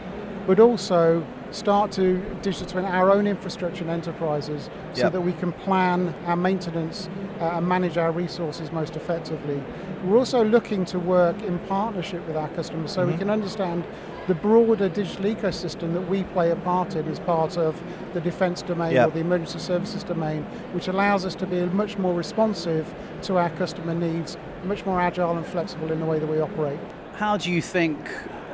but 0.47 0.61
also 0.61 1.27
start 1.51 1.93
to 1.93 2.19
digital 2.43 2.67
twin 2.67 2.85
our 2.85 3.11
own 3.11 3.27
infrastructure 3.27 3.83
and 3.83 3.91
enterprises 3.91 4.71
so 4.95 5.03
yep. 5.03 5.13
that 5.13 5.21
we 5.21 5.33
can 5.35 5.53
plan 5.53 6.15
our 6.27 6.37
maintenance 6.37 7.09
uh, 7.41 7.57
and 7.57 7.69
manage 7.69 7.99
our 7.99 8.11
resources 8.11 8.73
most 8.73 8.97
effectively. 8.97 9.63
We're 10.05 10.19
also 10.19 10.45
looking 10.45 10.85
to 10.87 10.99
work 10.99 11.43
in 11.43 11.59
partnership 11.61 12.27
with 12.27 12.37
our 12.37 12.49
customers 12.51 12.93
so 12.93 13.03
mm-hmm. 13.03 13.13
we 13.13 13.19
can 13.19 13.31
understand 13.31 13.85
the 14.29 14.35
broader 14.35 14.89
digital 14.89 15.25
ecosystem 15.25 15.93
that 15.95 16.09
we 16.09 16.23
play 16.25 16.51
a 16.51 16.57
part 16.57 16.95
in 16.95 17.07
is 17.09 17.19
part 17.19 17.57
of 17.57 17.81
the 18.15 18.21
defence 18.21 18.63
domain 18.63 18.93
yep. 18.93 19.09
or 19.09 19.11
the 19.11 19.21
emergency 19.21 19.59
services 19.59 20.05
domain, 20.05 20.43
which 20.73 20.89
allows 20.89 21.25
us 21.25 21.35
to 21.35 21.47
be 21.47 21.65
much 21.67 21.99
more 21.99 22.15
responsive 22.15 22.95
to 23.23 23.37
our 23.37 23.51
customer 23.51 23.95
needs, 23.95 24.37
much 24.65 24.87
more 24.87 25.01
agile 25.01 25.37
and 25.37 25.47
flexible 25.47 25.91
in 25.91 25.99
the 25.99 26.07
way 26.07 26.19
that 26.19 26.27
we 26.27 26.41
operate. 26.41 26.79
How 27.15 27.37
do 27.37 27.51
you 27.51 27.61
think 27.61 27.99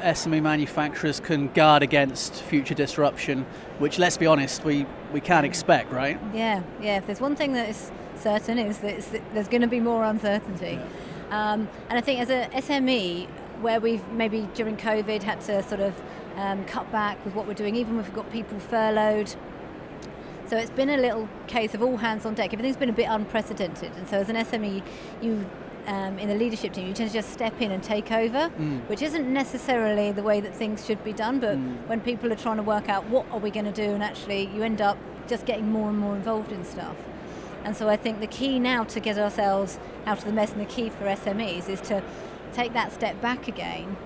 SME 0.01 0.43
manufacturers 0.43 1.21
can 1.21 1.49
guard 1.49 1.83
against 1.83 2.35
future 2.35 2.75
disruption, 2.75 3.45
which, 3.79 3.99
let's 3.99 4.17
be 4.17 4.27
honest, 4.27 4.65
we, 4.65 4.87
we 5.13 5.21
can't 5.21 5.45
expect, 5.45 5.93
right? 5.93 6.19
Yeah, 6.33 6.63
yeah. 6.81 6.99
If 6.99 7.07
there's 7.07 7.21
one 7.21 7.37
thing 7.37 7.53
that 7.53 7.69
is 7.69 7.91
certain, 8.17 8.59
is 8.59 8.79
that 8.79 9.23
there's 9.35 9.49
going 9.49 9.63
to 9.63 9.69
be 9.69 9.81
more 9.81 10.05
uncertainty. 10.05 10.79
Um, 11.31 11.69
and 11.89 11.99
I 11.99 12.01
think 12.01 12.21
as 12.21 12.31
a 12.31 12.49
SME, 12.55 13.29
where 13.61 13.81
we've 13.81 14.07
maybe 14.13 14.49
during 14.55 14.77
COVID 14.77 15.23
had 15.23 15.41
to 15.43 15.63
sort 15.63 15.81
of 15.81 16.01
um, 16.37 16.65
cut 16.67 16.91
back 16.93 17.23
with 17.25 17.35
what 17.35 17.47
we're 17.47 17.55
doing, 17.55 17.77
even 17.77 17.99
if 17.99 18.07
we've 18.07 18.15
got 18.15 18.31
people 18.33 18.59
furloughed. 18.59 19.35
So 20.47 20.57
it's 20.57 20.71
been 20.71 20.89
a 20.91 20.97
little 20.97 21.29
case 21.47 21.75
of 21.75 21.83
all 21.83 21.99
hands 21.99 22.25
on 22.25 22.35
deck. 22.35 22.53
Everything's 22.55 22.77
been 22.77 22.89
a 22.89 22.93
bit 22.95 23.05
unprecedented, 23.09 23.93
and 23.97 24.09
so 24.09 24.19
as 24.19 24.29
an 24.29 24.37
SME, 24.37 24.83
you 25.21 25.45
um, 25.87 26.19
in 26.19 26.29
the 26.29 26.35
leadership 26.35 26.75
team, 26.75 26.87
you 26.87 26.93
tend 26.93 27.09
to 27.09 27.15
just 27.15 27.31
step 27.33 27.63
in 27.63 27.71
and 27.71 27.83
take 27.83 28.13
over, 28.13 28.51
Mm. 28.59 28.87
which 28.91 29.01
isn't 29.01 29.27
necessarily 29.33 30.13
the 30.13 30.23
way 30.23 30.39
that 30.39 30.55
things 30.55 30.85
should 30.85 31.03
be 31.03 31.15
done. 31.15 31.39
But 31.41 31.57
Mm. 31.57 31.77
when 31.87 32.01
people 32.03 32.31
are 32.31 32.37
trying 32.37 32.59
to 32.59 32.63
work 32.63 32.91
out 32.91 33.07
what 33.09 33.25
are 33.33 33.39
we 33.39 33.51
going 33.51 33.65
to 33.65 33.73
do, 33.73 33.95
and 33.95 34.03
actually 34.03 34.51
you 34.55 34.63
end 34.63 34.83
up 34.83 34.99
just 35.27 35.47
getting 35.47 35.73
more 35.73 35.89
and 35.89 35.99
more 35.99 36.15
involved 36.15 36.53
in 36.53 36.63
stuff. 36.65 36.97
And 37.65 37.75
so 37.75 37.89
I 37.89 37.97
think 37.97 38.21
the 38.21 38.27
key 38.27 38.59
now 38.59 38.85
to 38.85 39.01
get 39.01 39.17
ourselves 39.19 39.79
out 40.07 40.19
of 40.19 40.25
the 40.27 40.33
mess 40.33 40.53
and 40.53 40.61
the 40.61 40.67
key 40.67 40.91
for 40.91 41.07
SMEs 41.07 41.71
is 41.71 41.81
to 41.83 42.03
take 42.53 42.73
that 42.73 42.93
step 42.93 43.21
back 43.21 43.49
again, 43.49 43.97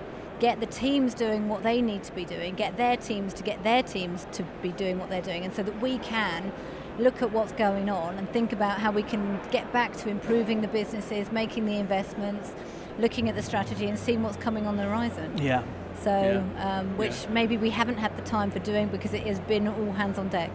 get 0.41 0.61
the 0.61 0.67
teams 0.67 1.15
doing 1.15 1.49
what 1.49 1.63
they 1.63 1.81
need 1.81 2.03
to 2.05 2.13
be 2.13 2.25
doing, 2.25 2.55
get 2.55 2.77
their 2.77 2.97
teams 2.97 3.33
to 3.35 3.43
get 3.43 3.63
their 3.63 3.83
teams 3.83 4.27
to 4.33 4.43
be 4.63 4.71
doing 4.73 4.99
what 4.99 5.09
they're 5.09 5.23
doing, 5.23 5.45
and 5.45 5.55
so 5.55 5.63
that 5.63 5.81
we 5.81 5.99
can 5.99 6.53
look 6.99 7.23
at 7.23 7.33
what's 7.33 7.53
going 7.53 7.89
on 7.89 8.19
and 8.19 8.29
think 8.31 8.53
about 8.53 8.79
how 8.79 8.91
we 8.91 9.03
can 9.03 9.41
get 9.51 9.73
back 9.73 9.97
to 9.97 10.09
improving 10.09 10.61
the 10.61 10.69
businesses, 10.69 11.33
making 11.33 11.65
the 11.65 11.77
investments, 11.77 12.53
looking 12.99 13.29
at 13.29 13.35
the 13.35 13.43
strategy 13.43 13.87
and 13.87 13.99
seeing 13.99 14.23
what's 14.23 14.37
coming 14.37 14.67
on 14.67 14.77
the 14.77 14.83
horizon. 14.83 15.33
Yeah. 15.39 15.63
So, 16.03 16.45
um, 16.59 16.97
which 16.97 17.29
maybe 17.29 17.57
we 17.57 17.71
haven't 17.71 17.99
had 17.99 18.17
the 18.17 18.23
time 18.23 18.51
for 18.51 18.59
doing 18.59 18.89
because 18.89 19.15
it 19.15 19.23
has 19.23 19.41
been 19.41 19.69
all 19.69 19.93
hands 19.93 20.19
on 20.19 20.29
deck. 20.29 20.51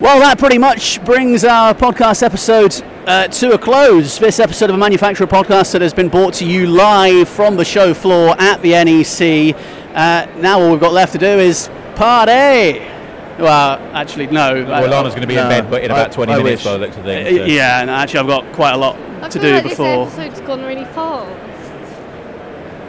Well, 0.00 0.20
that 0.20 0.38
pretty 0.38 0.58
much 0.58 1.04
brings 1.04 1.42
our 1.44 1.74
podcast 1.74 2.22
episode 2.22 2.72
uh, 3.08 3.26
to 3.28 3.52
a 3.54 3.58
close. 3.58 4.18
This 4.18 4.38
episode 4.38 4.70
of 4.70 4.76
a 4.76 4.78
manufacturer 4.78 5.26
podcast 5.26 5.72
that 5.72 5.82
has 5.82 5.92
been 5.92 6.08
brought 6.08 6.34
to 6.34 6.44
you 6.46 6.68
live 6.68 7.28
from 7.28 7.56
the 7.56 7.64
show 7.64 7.92
floor 7.94 8.36
at 8.38 8.62
the 8.62 8.70
NEC. 8.70 9.56
Uh, 9.96 10.26
now, 10.40 10.60
all 10.60 10.70
we've 10.70 10.78
got 10.80 10.92
left 10.92 11.12
to 11.14 11.18
do 11.18 11.26
is 11.26 11.68
party. 11.96 12.78
Well, 13.42 13.78
actually, 13.92 14.28
no. 14.28 14.64
Well, 14.64 14.88
Lanna's 14.88 15.14
going 15.14 15.22
to 15.22 15.26
be 15.26 15.36
in 15.36 15.48
bed, 15.48 15.68
but 15.68 15.82
in 15.82 15.90
about 15.90 16.10
I- 16.10 16.14
20 16.14 16.32
I 16.32 16.36
minutes 16.36 16.60
wish. 16.60 16.64
by 16.64 16.72
the 16.74 16.78
looks 16.78 16.96
of 16.96 17.02
things. 17.04 17.28
Uh, 17.40 17.42
so. 17.42 17.44
Yeah, 17.46 17.80
and 17.80 17.90
actually, 17.90 18.20
I've 18.20 18.26
got 18.28 18.52
quite 18.52 18.74
a 18.74 18.76
lot 18.76 18.96
I 19.22 19.28
to 19.28 19.40
feel 19.40 19.42
do 19.50 19.54
like 19.54 19.62
before. 19.64 20.04
this 20.06 20.18
episode's 20.18 20.46
gone 20.46 20.62
really 20.62 20.84
fast. 20.84 21.28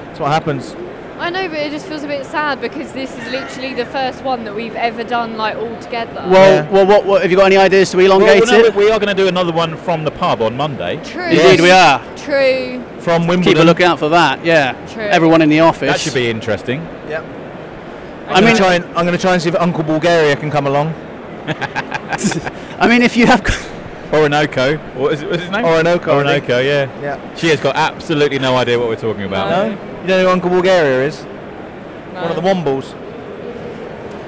That's 0.06 0.20
what 0.20 0.32
happens. 0.32 0.76
I 1.20 1.30
know, 1.30 1.50
but 1.50 1.58
it 1.60 1.72
just 1.72 1.86
feels 1.86 2.04
a 2.04 2.08
bit 2.08 2.26
sad 2.26 2.62
because 2.62 2.94
this 2.94 3.12
is 3.18 3.30
literally 3.30 3.74
the 3.74 3.86
first 3.86 4.24
one 4.24 4.46
that 4.46 4.56
we've 4.56 4.76
ever 4.76 5.04
done 5.04 5.36
like 5.36 5.58
all 5.58 5.78
together. 5.82 6.26
Well, 6.30 6.72
well, 6.72 6.86
what, 6.88 7.06
what 7.06 7.22
have 7.22 7.30
you 7.30 7.36
got 7.36 7.48
any 7.48 7.58
ideas 7.58 7.92
to 7.92 8.00
elongate 8.00 8.42
Well, 8.46 8.60
no, 8.62 8.66
it? 8.68 8.74
we 8.76 8.86
we 8.86 8.92
are 8.92 9.00
going 9.00 9.16
to 9.16 9.22
do 9.22 9.28
another 9.28 9.52
one 9.52 9.76
from 9.76 10.06
the 10.06 10.12
pub 10.12 10.42
on 10.42 10.56
Monday. 10.56 10.96
True. 11.04 11.26
Indeed, 11.26 11.60
we 11.62 11.72
are. 11.72 12.00
True. 12.16 12.82
From 13.00 13.28
Wimbledon. 13.28 13.54
Keep 13.56 13.64
a 13.64 13.66
lookout 13.66 14.00
for 14.00 14.08
that. 14.10 14.44
Yeah. 14.46 14.74
True. 14.88 15.04
Everyone 15.04 15.42
in 15.42 15.50
the 15.50 15.60
office. 15.60 15.92
That 15.92 16.00
should 16.00 16.14
be 16.14 16.30
interesting. 16.30 16.82
Yep. 17.10 17.24
I 18.28 18.34
I'm 18.36 18.46
mean- 18.46 18.54
gonna 18.54 18.58
try 18.58 18.76
and, 18.76 18.86
I'm 18.86 19.06
going 19.06 19.12
to 19.12 19.18
try 19.18 19.34
and 19.34 19.42
see 19.42 19.50
if 19.50 19.56
Uncle 19.56 19.84
Bulgaria 19.84 20.36
can 20.38 20.50
come 20.50 20.68
along. 20.68 20.88
I 21.50 22.88
mean, 22.88 23.02
if 23.02 23.18
you 23.18 23.26
have. 23.26 23.42
Orinoco. 24.14 24.78
What 24.96 25.14
is, 25.14 25.22
it, 25.22 25.30
what's 25.30 25.42
his 25.44 25.52
name? 25.52 25.66
Orinoco, 25.66 26.12
I. 26.12 26.16
Orinoco, 26.16 26.60
yeah. 26.60 27.02
Yeah. 27.02 27.36
She 27.36 27.48
has 27.50 27.60
got 27.60 27.76
absolutely 27.76 28.40
no 28.40 28.56
idea 28.56 28.80
what 28.80 28.88
we're 28.88 28.96
talking 28.96 29.24
about. 29.24 29.50
No? 29.50 29.89
You 30.02 30.08
know 30.08 30.24
who 30.24 30.30
Uncle 30.30 30.50
Bulgaria 30.50 31.08
is? 31.08 31.22
One 32.14 32.32
of 32.32 32.36
the 32.36 32.42
Wombles. 32.42 32.96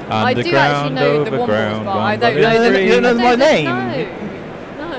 I 0.09 0.33
do 0.33 0.41
actually 0.55 0.95
know 0.95 1.23
the 1.23 1.31
Wombles, 1.31 1.85
but 1.85 1.87
I 1.97 2.15
don't 2.17 2.35
You 2.35 2.41
don't 2.41 2.73
know- 2.73 2.79
you 2.79 2.91
don't 3.01 3.03
know 3.17 3.25
I 3.25 3.29
my 3.29 3.35
name? 3.35 3.65
No. 4.77 4.87
No. 4.89 4.97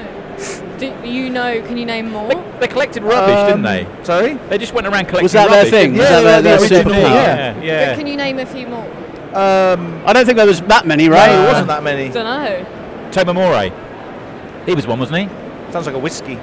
Do 0.79 1.09
you 1.09 1.31
know? 1.31 1.61
Can 1.63 1.77
you 1.77 1.85
name 1.85 2.11
more? 2.11 2.31
They 2.61 2.67
collected 2.69 3.03
rubbish, 3.03 3.37
Um, 3.37 3.47
didn't 3.47 3.63
they? 3.63 3.87
Sorry? 4.05 4.39
They 4.49 4.59
just 4.59 4.73
went 4.73 4.87
around 4.87 5.05
collecting 5.07 5.25
Was 5.25 5.33
that 5.33 5.49
their 5.51 5.59
rubbish, 5.59 5.71
thing? 5.71 5.93
didn't 5.93 5.99
Was 5.99 6.09
they? 6.09 6.15
that 6.15 6.23
their- 6.23 6.43
their 6.43 6.61
original 6.63 6.83
superpower? 6.83 6.95
thing, 6.95 7.13
Yeah, 7.13 7.53
But 7.55 7.65
yeah. 7.65 7.95
can 7.95 8.07
you 8.07 8.17
name 8.17 8.39
a 8.39 8.47
few 8.47 8.67
more? 8.67 8.87
Um, 9.35 10.01
I 10.07 10.13
don't 10.13 10.25
think 10.27 10.37
there 10.39 10.47
was 10.47 10.61
that 10.63 10.87
many, 10.87 11.09
right? 11.09 11.31
No, 11.33 11.43
it 11.45 11.49
wasn't 11.49 11.69
that 11.69 11.83
many. 11.83 12.09
Don't 12.09 12.25
know. 12.25 12.67
Tobermory. 13.13 13.73
He 14.67 14.75
was 14.75 14.87
one, 14.87 14.99
wasn't 14.99 15.19
he? 15.19 15.29
Sounds 15.73 15.87
like 15.87 15.95
a 15.95 15.99
whiskey. 15.99 16.39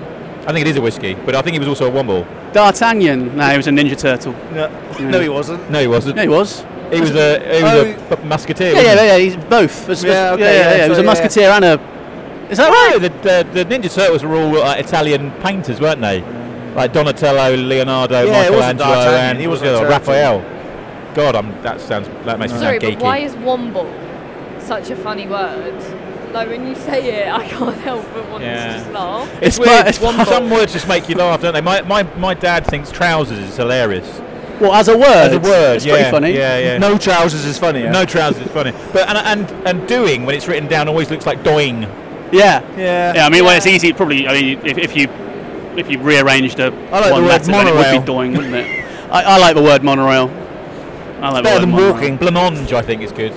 I 0.48 0.54
think 0.54 0.66
it 0.66 0.68
is 0.70 0.78
a 0.78 0.82
whiskey, 0.82 1.14
but 1.26 1.36
I 1.36 1.42
think 1.42 1.54
he 1.54 1.60
was 1.60 1.68
also 1.68 1.88
a 1.88 1.92
womble. 1.92 2.26
D'Artagnan. 2.54 3.36
No, 3.38 3.48
he 3.50 3.58
was 3.58 3.68
a 3.68 3.72
Ninja 3.72 3.98
Turtle. 3.98 4.34
No, 4.54 4.68
no 5.00 5.20
he 5.20 5.30
wasn't. 5.30 5.70
No, 5.70 5.80
he 5.80 5.88
wasn't. 5.88 6.16
Yeah, 6.18 6.24
he 6.24 6.30
was. 6.30 6.66
He 6.92 7.02
was 7.02 7.12
a 7.16 7.40
he 7.58 7.64
was 7.64 7.74
Oh, 7.74 8.14
a 8.14 8.18
p- 8.18 8.24
musketeer. 8.24 8.74
Yeah, 8.74 8.82
yeah, 8.82 8.90
wasn't 8.96 9.08
yeah, 9.08 9.18
he's 9.18 9.36
both. 9.36 9.82
It's- 9.90 10.04
Yeah, 10.04 10.32
okay, 10.34 10.42
yeah, 10.44 10.52
yeah, 10.52 10.60
yeah, 10.72 10.78
yeah. 10.78 10.84
He 10.86 10.90
was 10.90 10.98
a 10.98 11.04
sorry, 11.04 11.06
yeah, 11.06 11.12
musketeer 11.12 11.50
and 11.50 11.66
a. 11.66 12.50
Is 12.52 12.58
that 12.58 12.70
right? 12.70 13.00
right? 13.00 13.22
The, 13.22 13.44
the, 13.54 13.64
the 13.64 13.78
Ninja 13.78 13.94
Turtles 13.94 14.24
were 14.24 14.36
all 14.36 14.58
uh, 14.64 14.74
Italian 14.76 15.30
painters, 15.44 15.80
weren't 15.80 16.02
they? 16.02 16.22
Like 16.74 16.94
Donatello, 16.94 17.56
Leonardo, 17.56 18.24
Yeah, 18.26 18.46
it 18.46 18.52
wasn't 18.52 18.80
Michelangelo, 18.80 18.88
D'Artagnan, 18.96 19.30
and 19.32 19.40
he 19.40 19.48
wasn't 19.48 19.70
a. 19.86 19.88
Raphael. 19.88 20.40
God, 21.14 21.36
I'm, 21.36 21.52
that 21.64 21.80
sounds 21.82 22.08
that 22.26 22.40
makes 22.40 22.54
me 22.54 22.60
Sorry, 22.60 22.80
sound 22.80 22.94
but 22.98 23.00
geeky. 23.00 23.04
why 23.04 23.18
is 23.20 23.34
Womble 23.36 23.88
such 24.62 24.90
a 24.90 24.96
funny 24.96 25.28
word? 25.28 25.76
Like 26.34 26.48
when 26.50 26.68
you 26.68 26.76
say 26.76 27.24
it, 27.26 27.28
I 27.34 27.48
can't 27.48 27.76
help 27.82 28.06
but 28.14 28.30
want 28.30 28.44
Yeah. 28.44 28.68
to 28.68 28.80
just 28.80 28.92
laugh. 28.92 29.30
It's, 29.42 29.58
It's 29.58 29.60
weird. 29.60 29.70
part- 29.72 29.88
it's 29.88 29.98
Some- 30.00 30.26
Some 30.26 30.50
words 30.50 30.74
just 30.74 30.88
make 30.88 31.10
you 31.10 31.16
laugh, 31.16 31.42
don't 31.42 31.54
they? 31.54 31.62
My, 31.62 31.82
my, 31.82 32.04
my 32.18 32.34
dad 32.34 32.66
thinks 32.68 32.92
trousers 32.92 33.40
is 33.40 33.58
hilarious. 33.58 34.22
Well, 34.60 34.74
as 34.74 34.90
a 34.90 34.98
word. 34.98 35.06
As 35.06 35.34
a 35.34 35.40
word, 35.40 35.76
It's 35.78 35.86
yeah, 35.86 35.94
pretty 35.96 36.12
funny. 36.12 36.34
Yeah, 36.34 36.58
yeah. 36.60 36.78
No 36.78 36.98
trousers 36.98 37.46
is 37.46 37.58
funny. 37.58 37.84
No 37.84 38.04
trousers 38.06 38.46
is 38.46 38.52
funny. 38.52 38.74
But 38.92 39.08
and, 39.08 39.18
and 39.50 39.68
and 39.68 39.88
doing 39.88 40.26
when 40.26 40.36
it's 40.36 40.48
written 40.50 40.68
down 40.68 40.88
always 40.90 41.10
looks 41.10 41.26
like 41.26 41.44
doing. 41.44 41.84
Yeah. 42.34 42.62
Yeah. 42.78 43.14
Yeah, 43.16 43.26
I 43.26 43.30
mean, 43.30 43.46
well, 43.46 43.56
it's 43.56 43.66
easy. 43.66 43.94
Probably, 43.94 44.28
I 44.28 44.34
mean, 44.34 44.60
if, 44.66 44.78
if 44.78 44.96
you 44.98 45.08
if 45.78 45.90
you 45.90 45.98
rearranged 46.00 46.60
a 46.60 46.66
I 46.92 47.00
like 47.00 47.12
one 47.12 47.22
the 47.22 47.28
word 47.28 47.28
letter, 47.30 47.52
then 47.54 47.68
it 47.68 47.74
would 47.74 48.00
be 48.02 48.06
doing, 48.06 48.34
wouldn't 48.34 48.54
it? 48.54 48.86
I, 49.12 49.24
I 49.24 49.38
like 49.38 49.56
the 49.56 49.64
word 49.64 49.82
monorail. 49.82 50.30
I 51.22 51.32
like 51.32 51.44
better 51.44 51.44
the 51.44 51.50
word 51.56 51.62
than 51.62 51.72
monorail. 51.72 51.94
walking. 51.94 52.18
Blancmange, 52.18 52.74
I 52.74 52.82
think, 52.82 53.02
is 53.02 53.14
good. 53.14 53.32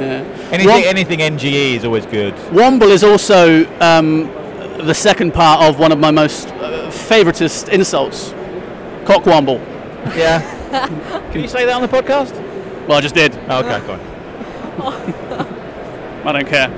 Yeah. 0.00 0.48
Anything 0.50 0.66
Wom- 0.68 0.82
anything 0.84 1.18
NGE 1.20 1.76
is 1.76 1.84
always 1.84 2.06
good. 2.06 2.34
Womble 2.50 2.90
is 2.90 3.04
also 3.04 3.64
um, 3.80 4.24
the 4.86 4.94
second 4.94 5.32
part 5.32 5.62
of 5.62 5.78
one 5.78 5.92
of 5.92 5.98
my 5.98 6.10
most 6.10 6.48
uh, 6.48 6.90
insults. 7.72 8.30
Cockwomble. 9.04 9.58
Yeah. 10.16 10.40
Can 11.32 11.40
you 11.42 11.48
say 11.48 11.64
that 11.66 11.74
on 11.74 11.82
the 11.82 11.88
podcast? 11.88 12.32
Well, 12.88 12.98
I 12.98 13.00
just 13.00 13.14
did. 13.14 13.38
Oh, 13.48 13.60
okay, 13.60 13.80
fine. 13.86 14.00
I 16.26 16.32
don't 16.32 16.46
care. 16.48 16.68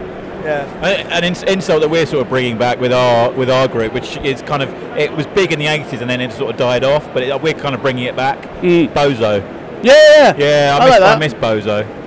Yeah. 0.44 0.64
An 1.10 1.24
ins- 1.24 1.42
insult 1.42 1.80
that 1.80 1.88
we're 1.88 2.06
sort 2.06 2.22
of 2.22 2.28
bringing 2.28 2.56
back 2.56 2.78
with 2.78 2.92
our 2.92 3.32
with 3.32 3.50
our 3.50 3.66
group, 3.66 3.92
which 3.92 4.16
is 4.18 4.42
kind 4.42 4.62
of 4.62 4.72
it 4.96 5.10
was 5.12 5.26
big 5.28 5.52
in 5.52 5.58
the 5.58 5.66
80s 5.66 6.00
and 6.00 6.08
then 6.10 6.20
it 6.20 6.32
sort 6.32 6.50
of 6.52 6.56
died 6.56 6.84
off, 6.84 7.12
but 7.12 7.22
it, 7.22 7.40
we're 7.42 7.54
kind 7.54 7.74
of 7.74 7.82
bringing 7.82 8.04
it 8.04 8.14
back. 8.14 8.40
Mm. 8.60 8.92
Bozo. 8.92 9.40
Yeah, 9.82 9.92
yeah, 9.92 10.36
Yeah, 10.36 10.78
I, 10.80 10.84
I 10.84 10.88
miss, 10.88 11.00
like 11.00 11.16
I 11.16 11.18
miss 11.18 11.34
Bozo. 11.34 12.05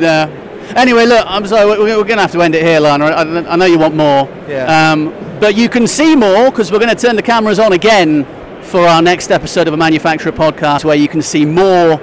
Yeah. 0.00 0.28
Anyway, 0.76 1.04
look, 1.04 1.24
I'm 1.26 1.46
sorry, 1.46 1.66
we're, 1.66 1.78
we're 1.80 2.04
going 2.04 2.16
to 2.16 2.22
have 2.22 2.32
to 2.32 2.42
end 2.42 2.54
it 2.54 2.62
here, 2.62 2.78
Lanna. 2.78 3.06
I, 3.06 3.52
I 3.52 3.56
know 3.56 3.64
you 3.64 3.78
want 3.78 3.96
more. 3.96 4.28
Yeah. 4.48 4.92
Um, 4.92 5.12
but 5.40 5.56
you 5.56 5.68
can 5.68 5.86
see 5.86 6.14
more 6.14 6.50
because 6.50 6.70
we're 6.70 6.78
going 6.78 6.94
to 6.94 7.00
turn 7.00 7.16
the 7.16 7.22
cameras 7.22 7.58
on 7.58 7.72
again 7.72 8.24
for 8.62 8.80
our 8.80 9.02
next 9.02 9.30
episode 9.30 9.66
of 9.66 9.74
a 9.74 9.76
Manufacturer 9.76 10.32
podcast 10.32 10.84
where 10.84 10.96
you 10.96 11.08
can 11.08 11.22
see 11.22 11.44
more 11.44 12.00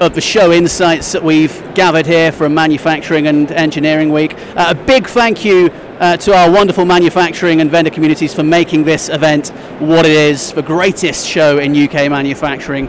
of 0.00 0.14
the 0.14 0.20
show 0.20 0.52
insights 0.52 1.12
that 1.12 1.22
we've 1.22 1.62
gathered 1.74 2.06
here 2.06 2.30
from 2.30 2.54
Manufacturing 2.54 3.26
and 3.26 3.50
Engineering 3.50 4.12
Week. 4.12 4.34
Uh, 4.56 4.66
a 4.68 4.74
big 4.74 5.06
thank 5.06 5.44
you 5.44 5.70
uh, 5.98 6.16
to 6.18 6.34
our 6.34 6.50
wonderful 6.50 6.84
manufacturing 6.84 7.60
and 7.60 7.70
vendor 7.70 7.90
communities 7.90 8.34
for 8.34 8.42
making 8.42 8.84
this 8.84 9.08
event 9.08 9.48
what 9.78 10.04
it 10.04 10.12
is, 10.12 10.52
the 10.52 10.62
greatest 10.62 11.26
show 11.26 11.58
in 11.58 11.74
UK 11.74 12.10
manufacturing. 12.10 12.88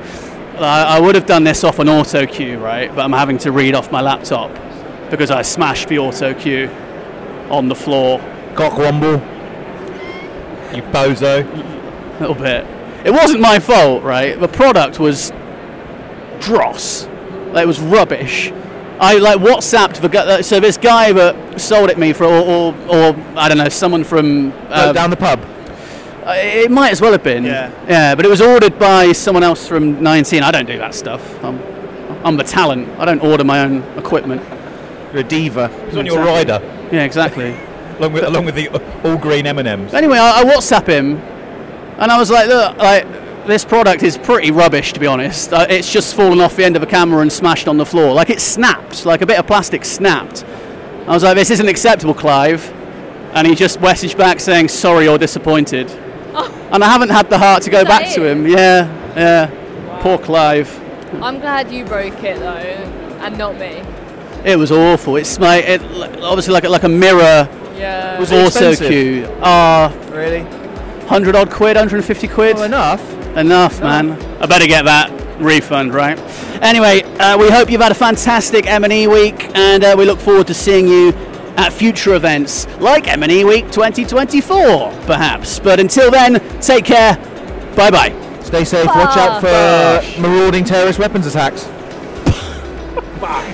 I, 0.64 0.98
I 0.98 1.00
would 1.00 1.16
have 1.16 1.26
done 1.26 1.44
this 1.44 1.64
off 1.64 1.80
an 1.80 1.90
auto 1.90 2.26
cue, 2.26 2.58
right? 2.60 2.94
But 2.94 3.06
I'm 3.06 3.12
having 3.12 3.38
to 3.40 3.52
read 3.52 3.76
off 3.76 3.92
my 3.92 4.02
laptop 4.02 4.52
because 5.10 5.32
I 5.32 5.42
smashed 5.42 5.88
the 5.88 6.00
auto 6.00 6.34
cue 6.34 6.70
on 7.50 7.68
the 7.68 7.76
floor 7.76 8.20
Cockwomble. 8.56 9.22
You 10.76 10.82
bozo. 10.84 11.46
a 11.46 12.20
little 12.20 12.36
bit. 12.36 12.66
It 13.06 13.12
wasn't 13.12 13.40
my 13.42 13.60
fault, 13.60 14.04
right? 14.04 14.40
The 14.40 14.48
product 14.48 15.00
was 15.00 15.32
dross. 16.40 17.08
Like, 17.54 17.64
it 17.64 17.68
was 17.68 17.80
rubbish. 17.80 18.52
I 19.00 19.20
like 19.20 19.40
WhatsApped 19.40 20.02
the 20.02 20.10
guy. 20.10 20.42
So 20.42 20.60
this 20.60 20.78
guy 20.78 21.14
that 21.14 21.62
sold 21.62 21.90
it 21.90 21.98
me 21.98 22.14
for, 22.14 22.26
or, 22.26 22.44
or, 22.44 22.76
or 22.90 23.16
I 23.36 23.48
don't 23.48 23.60
know, 23.60 23.70
someone 23.70 24.04
from 24.04 24.52
Uh, 24.70 24.88
um, 24.88 24.96
down 24.96 25.10
the 25.12 25.16
pub. 25.16 25.40
Uh, 26.28 26.34
It 26.36 26.70
might 26.72 26.92
as 26.92 27.02
well 27.02 27.12
have 27.14 27.24
been. 27.24 27.44
Yeah. 27.46 27.72
Yeah, 27.88 28.16
but 28.16 28.26
it 28.26 28.30
was 28.30 28.42
ordered 28.42 28.78
by 28.78 29.12
someone 29.14 29.44
else 29.44 29.68
from 29.68 30.02
19. 30.04 30.44
I 30.44 30.52
don't 30.52 30.66
do 30.66 30.78
that 30.78 30.94
stuff. 30.94 31.22
I'm, 31.44 31.60
I'm 32.26 32.36
the 32.38 32.44
talent. 32.44 32.90
I 33.00 33.06
don't 33.06 33.22
order 33.22 33.44
my 33.44 33.62
own 33.62 33.82
equipment. 33.98 34.42
You're 35.14 35.22
a 35.22 35.24
diva. 35.24 35.72
It's 35.88 35.96
on 35.98 36.06
your 36.06 36.20
rider, 36.20 36.60
Yeah, 36.92 37.04
exactly. 37.04 37.56
along 37.98 38.14
with 38.14 38.24
along 38.26 38.46
with 38.46 38.56
the 38.56 38.68
all 39.08 39.18
green 39.18 39.48
M 39.48 39.58
and 39.58 39.68
M's. 39.68 39.94
anyway, 39.94 40.18
I, 40.18 40.42
I 40.42 40.44
WhatsApp 40.44 40.86
him, 40.86 41.16
and 41.98 42.12
I 42.12 42.18
was 42.20 42.30
like, 42.30 42.48
look, 42.48 42.78
like 42.78 43.08
this 43.48 43.64
product 43.64 44.04
is 44.04 44.18
pretty 44.18 44.52
rubbish 44.52 44.92
to 44.94 45.00
be 45.00 45.08
honest. 45.08 45.54
Uh, 45.54 45.66
it's 45.70 45.92
just 45.92 46.14
fallen 46.14 46.42
off 46.42 46.58
the 46.58 46.66
end 46.66 46.76
of 46.76 46.84
a 46.84 46.86
camera 46.86 47.22
and 47.22 47.32
smashed 47.32 47.68
on 47.70 47.78
the 47.78 47.86
floor. 47.86 48.14
Like 48.14 48.30
it 48.30 48.42
snapped, 48.42 49.06
like 49.06 49.22
a 49.22 49.26
bit 49.26 49.40
of 49.40 49.48
plastic 49.48 49.86
snapped. 49.86 50.44
I 51.08 51.12
was 51.14 51.24
like, 51.24 51.36
this 51.38 51.50
isn't 51.52 51.68
acceptable, 51.70 52.14
Clive. 52.14 52.70
And 53.34 53.48
he 53.48 53.56
just 53.56 53.80
messaged 53.80 54.18
back 54.18 54.40
saying, 54.42 54.68
sorry, 54.68 55.06
you're 55.06 55.18
disappointed. 55.18 55.90
And 56.72 56.84
I 56.84 56.90
haven't 56.90 57.10
had 57.10 57.30
the 57.30 57.38
heart 57.38 57.64
to 57.64 57.70
go 57.70 57.80
Is 57.80 57.88
that 57.88 58.02
back 58.02 58.14
to 58.16 58.26
him. 58.26 58.46
Yeah, 58.46 58.86
yeah. 59.16 60.00
Poor 60.02 60.18
Clive. 60.18 60.70
I'm 61.24 61.40
glad 61.40 61.72
you 61.72 61.86
broke 61.86 62.22
it 62.24 62.40
though, 62.40 63.22
and 63.24 63.38
not 63.38 63.58
me. 63.58 63.82
It 64.46 64.58
was 64.58 64.72
awful. 64.72 65.16
It's 65.16 65.40
my 65.40 65.58
it, 65.58 65.82
obviously 66.22 66.54
like 66.54 66.66
a, 66.66 66.70
like 66.70 66.84
a 66.84 66.90
mirror 66.90 67.48
Yeah. 67.78 68.20
Was 68.20 68.32
it 68.32 68.36
auto 68.36 68.70
expensive? 68.72 68.90
cue. 68.90 69.28
Ah, 69.42 69.92
Really? 70.12 70.42
hundred 71.08 71.36
odd 71.36 71.50
quid, 71.50 71.76
150 71.78 72.28
quid. 72.28 72.56
Well, 72.56 72.66
enough. 72.66 73.02
Enough, 73.38 73.80
man. 73.82 74.12
I 74.42 74.46
better 74.46 74.68
get 74.68 74.84
that 74.86 75.10
refund, 75.40 75.94
right? 75.94 76.20
Anyway, 76.62 77.04
uh, 77.20 77.38
we 77.38 77.50
hope 77.50 77.70
you've 77.72 77.82
had 77.82 77.92
a 77.92 77.96
fantastic 77.96 78.66
M&E 78.68 79.08
week, 79.08 79.50
and 79.56 79.84
uh, 79.84 79.96
we 79.98 80.06
look 80.06 80.20
forward 80.20 80.48
to 80.48 80.54
seeing 80.54 80.88
you 80.88 81.14
at 81.58 81.74
future 81.74 82.14
events 82.14 82.68
like 82.80 83.08
M&E 83.08 83.44
Week 83.44 83.66
2024, 83.72 84.92
perhaps. 85.06 85.60
But 85.60 85.80
until 85.80 86.10
then, 86.12 86.40
take 86.62 86.86
care. 86.86 87.16
Bye 87.76 87.92
bye. 87.92 88.42
Stay 88.42 88.64
safe. 88.64 88.86
Watch 88.88 89.18
out 89.18 89.42
for 89.42 90.22
marauding 90.22 90.64
terrorist 90.64 91.00
weapons 91.00 91.28
attacks. 91.28 91.66
Bye. 93.20 93.54